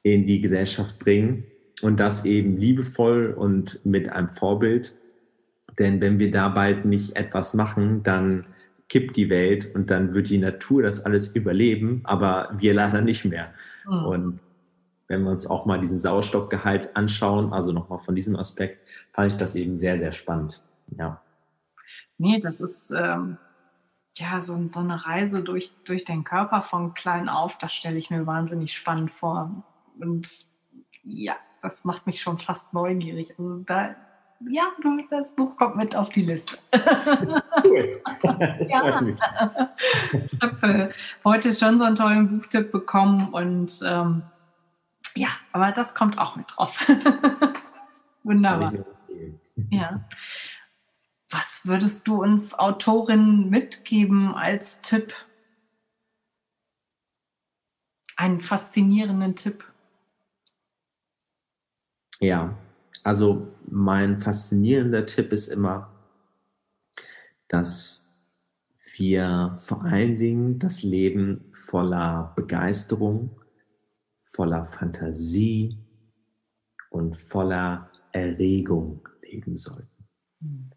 in 0.02 0.24
die 0.24 0.40
Gesellschaft 0.40 0.98
bringen 1.00 1.44
und 1.82 1.98
das 1.98 2.24
eben 2.24 2.56
liebevoll 2.56 3.34
und 3.36 3.80
mit 3.84 4.08
einem 4.08 4.28
Vorbild. 4.28 4.94
Denn 5.78 6.00
wenn 6.00 6.20
wir 6.20 6.30
da 6.30 6.48
bald 6.48 6.84
nicht 6.84 7.16
etwas 7.16 7.54
machen, 7.54 8.02
dann 8.04 8.46
kippt 8.88 9.16
die 9.16 9.30
Welt 9.30 9.74
und 9.74 9.90
dann 9.90 10.14
wird 10.14 10.30
die 10.30 10.38
Natur 10.38 10.82
das 10.82 11.04
alles 11.04 11.34
überleben, 11.34 12.02
aber 12.04 12.54
wir 12.58 12.74
leider 12.74 13.00
nicht 13.00 13.24
mehr. 13.24 13.52
Mhm. 13.88 14.04
Und 14.04 14.40
wenn 15.08 15.22
wir 15.22 15.30
uns 15.30 15.46
auch 15.46 15.66
mal 15.66 15.80
diesen 15.80 15.98
Sauerstoffgehalt 15.98 16.96
anschauen, 16.96 17.52
also 17.52 17.72
nochmal 17.72 17.98
von 18.00 18.14
diesem 18.14 18.36
Aspekt, 18.36 18.86
fand 19.12 19.32
ich 19.32 19.38
das 19.38 19.54
eben 19.54 19.76
sehr, 19.76 19.96
sehr 19.96 20.12
spannend. 20.12 20.62
Ja. 20.96 21.20
Nee, 22.18 22.40
das 22.40 22.60
ist 22.60 22.90
ähm, 22.90 23.38
ja 24.16 24.40
so, 24.40 24.66
so 24.68 24.80
eine 24.80 25.06
Reise 25.06 25.42
durch, 25.42 25.72
durch 25.84 26.04
den 26.04 26.24
Körper 26.24 26.62
von 26.62 26.94
klein 26.94 27.28
auf, 27.28 27.58
das 27.58 27.74
stelle 27.74 27.98
ich 27.98 28.10
mir 28.10 28.26
wahnsinnig 28.26 28.74
spannend 28.74 29.10
vor. 29.10 29.64
Und 30.00 30.46
ja, 31.02 31.34
das 31.60 31.84
macht 31.84 32.06
mich 32.06 32.20
schon 32.20 32.38
fast 32.38 32.72
neugierig. 32.72 33.30
Also 33.38 33.58
da 33.58 33.94
ja, 34.50 34.64
das 35.10 35.34
Buch 35.34 35.56
kommt 35.56 35.76
mit 35.76 35.96
auf 35.96 36.10
die 36.10 36.22
Liste. 36.22 36.58
Cool. 37.64 38.02
ja. 38.68 39.00
Ich 40.12 40.42
habe 40.42 40.66
äh, 40.66 40.88
heute 41.24 41.54
schon 41.54 41.78
so 41.78 41.84
einen 41.84 41.96
tollen 41.96 42.28
Buchtipp 42.28 42.72
bekommen 42.72 43.28
und 43.32 43.72
ähm, 43.86 44.22
ja, 45.16 45.28
aber 45.52 45.72
das 45.72 45.94
kommt 45.94 46.18
auch 46.18 46.36
mit 46.36 46.46
drauf. 46.54 46.78
Wunderbar. 48.22 48.72
Ja. 49.70 50.08
Was 51.30 51.62
würdest 51.66 52.06
du 52.08 52.22
uns 52.22 52.54
Autorinnen 52.54 53.50
mitgeben 53.50 54.34
als 54.34 54.82
Tipp? 54.82 55.14
Einen 58.16 58.40
faszinierenden 58.40 59.34
Tipp. 59.34 59.64
Ja, 62.20 62.56
also 63.02 63.48
mein 63.68 64.20
faszinierender 64.20 65.06
Tipp 65.06 65.32
ist 65.32 65.48
immer, 65.48 65.90
dass 67.48 68.02
wir 68.96 69.58
vor 69.60 69.84
allen 69.84 70.16
Dingen 70.16 70.58
das 70.58 70.82
Leben 70.82 71.44
voller 71.52 72.32
Begeisterung, 72.36 73.40
voller 74.34 74.64
Fantasie 74.64 75.78
und 76.90 77.16
voller 77.16 77.90
Erregung 78.12 79.08
leben 79.22 79.56
sollten. 79.56 80.08
Mhm. 80.40 80.70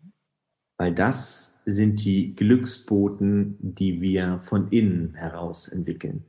Weil 0.78 0.94
das 0.94 1.62
sind 1.66 2.04
die 2.06 2.36
Glücksboten, 2.36 3.58
die 3.60 4.00
wir 4.00 4.40
von 4.44 4.70
innen 4.70 5.16
heraus 5.16 5.68
entwickeln. 5.68 6.24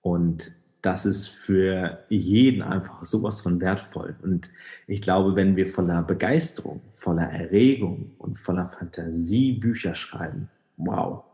Und 0.00 0.54
das 0.80 1.04
ist 1.06 1.26
für 1.26 2.04
jeden 2.08 2.62
einfach 2.62 3.04
sowas 3.04 3.40
von 3.40 3.60
wertvoll. 3.60 4.16
Und 4.22 4.50
ich 4.86 5.02
glaube, 5.02 5.34
wenn 5.34 5.56
wir 5.56 5.66
voller 5.66 6.02
Begeisterung, 6.02 6.80
voller 6.92 7.28
Erregung 7.30 8.12
und 8.18 8.38
voller 8.38 8.70
Fantasie 8.70 9.54
Bücher 9.54 9.96
schreiben, 9.96 10.48
wow, 10.76 11.24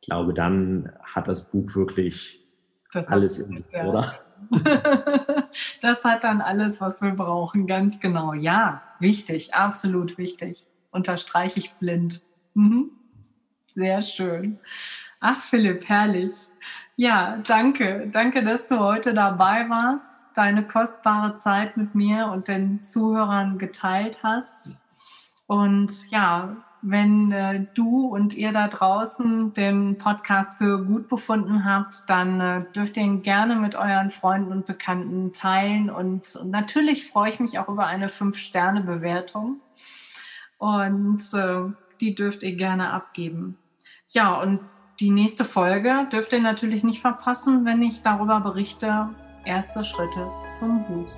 ich 0.00 0.06
glaube, 0.06 0.32
dann 0.32 0.90
hat 1.02 1.28
das 1.28 1.50
Buch 1.50 1.74
wirklich 1.74 2.48
das 2.94 3.06
alles 3.08 3.40
in 3.40 3.58
sich, 3.58 3.76
oder? 3.76 4.10
das 5.82 6.04
hat 6.04 6.24
dann 6.24 6.40
alles, 6.40 6.80
was 6.80 7.02
wir 7.02 7.12
brauchen, 7.12 7.66
ganz 7.66 8.00
genau. 8.00 8.32
Ja, 8.32 8.82
wichtig, 9.00 9.54
absolut 9.54 10.18
wichtig. 10.18 10.66
Unterstreiche 10.90 11.60
ich 11.60 11.74
blind. 11.74 12.22
Mhm. 12.54 12.90
Sehr 13.70 14.02
schön. 14.02 14.58
Ach, 15.20 15.38
Philipp, 15.38 15.88
herrlich. 15.88 16.32
Ja, 16.96 17.38
danke. 17.46 18.08
Danke, 18.10 18.44
dass 18.44 18.66
du 18.68 18.78
heute 18.78 19.14
dabei 19.14 19.68
warst, 19.68 20.26
deine 20.34 20.66
kostbare 20.66 21.36
Zeit 21.36 21.76
mit 21.76 21.94
mir 21.94 22.26
und 22.26 22.48
den 22.48 22.82
Zuhörern 22.82 23.58
geteilt 23.58 24.22
hast. 24.22 24.76
Und 25.46 26.10
ja, 26.10 26.56
wenn 26.82 27.32
äh, 27.32 27.66
du 27.74 28.06
und 28.06 28.34
ihr 28.34 28.52
da 28.52 28.68
draußen 28.68 29.52
den 29.54 29.98
Podcast 29.98 30.58
für 30.58 30.84
gut 30.84 31.08
befunden 31.08 31.64
habt, 31.64 32.08
dann 32.08 32.40
äh, 32.40 32.64
dürft 32.74 32.96
ihr 32.96 33.02
ihn 33.02 33.22
gerne 33.22 33.56
mit 33.56 33.74
euren 33.74 34.10
Freunden 34.10 34.52
und 34.52 34.66
Bekannten 34.66 35.32
teilen. 35.32 35.90
Und, 35.90 36.36
und 36.36 36.50
natürlich 36.50 37.10
freue 37.10 37.30
ich 37.30 37.40
mich 37.40 37.58
auch 37.58 37.68
über 37.68 37.86
eine 37.86 38.08
Fünf-Sterne-Bewertung. 38.08 39.60
Und 40.58 41.22
äh, 41.34 41.72
die 42.00 42.14
dürft 42.14 42.42
ihr 42.42 42.54
gerne 42.56 42.90
abgeben. 42.90 43.58
Ja, 44.08 44.40
und 44.40 44.60
die 45.00 45.10
nächste 45.10 45.44
Folge 45.44 46.08
dürft 46.12 46.32
ihr 46.32 46.40
natürlich 46.40 46.82
nicht 46.82 47.00
verpassen, 47.00 47.64
wenn 47.64 47.82
ich 47.82 48.02
darüber 48.02 48.40
berichte, 48.40 49.10
erste 49.44 49.84
Schritte 49.84 50.28
zum 50.58 50.84
Buch. 50.84 51.08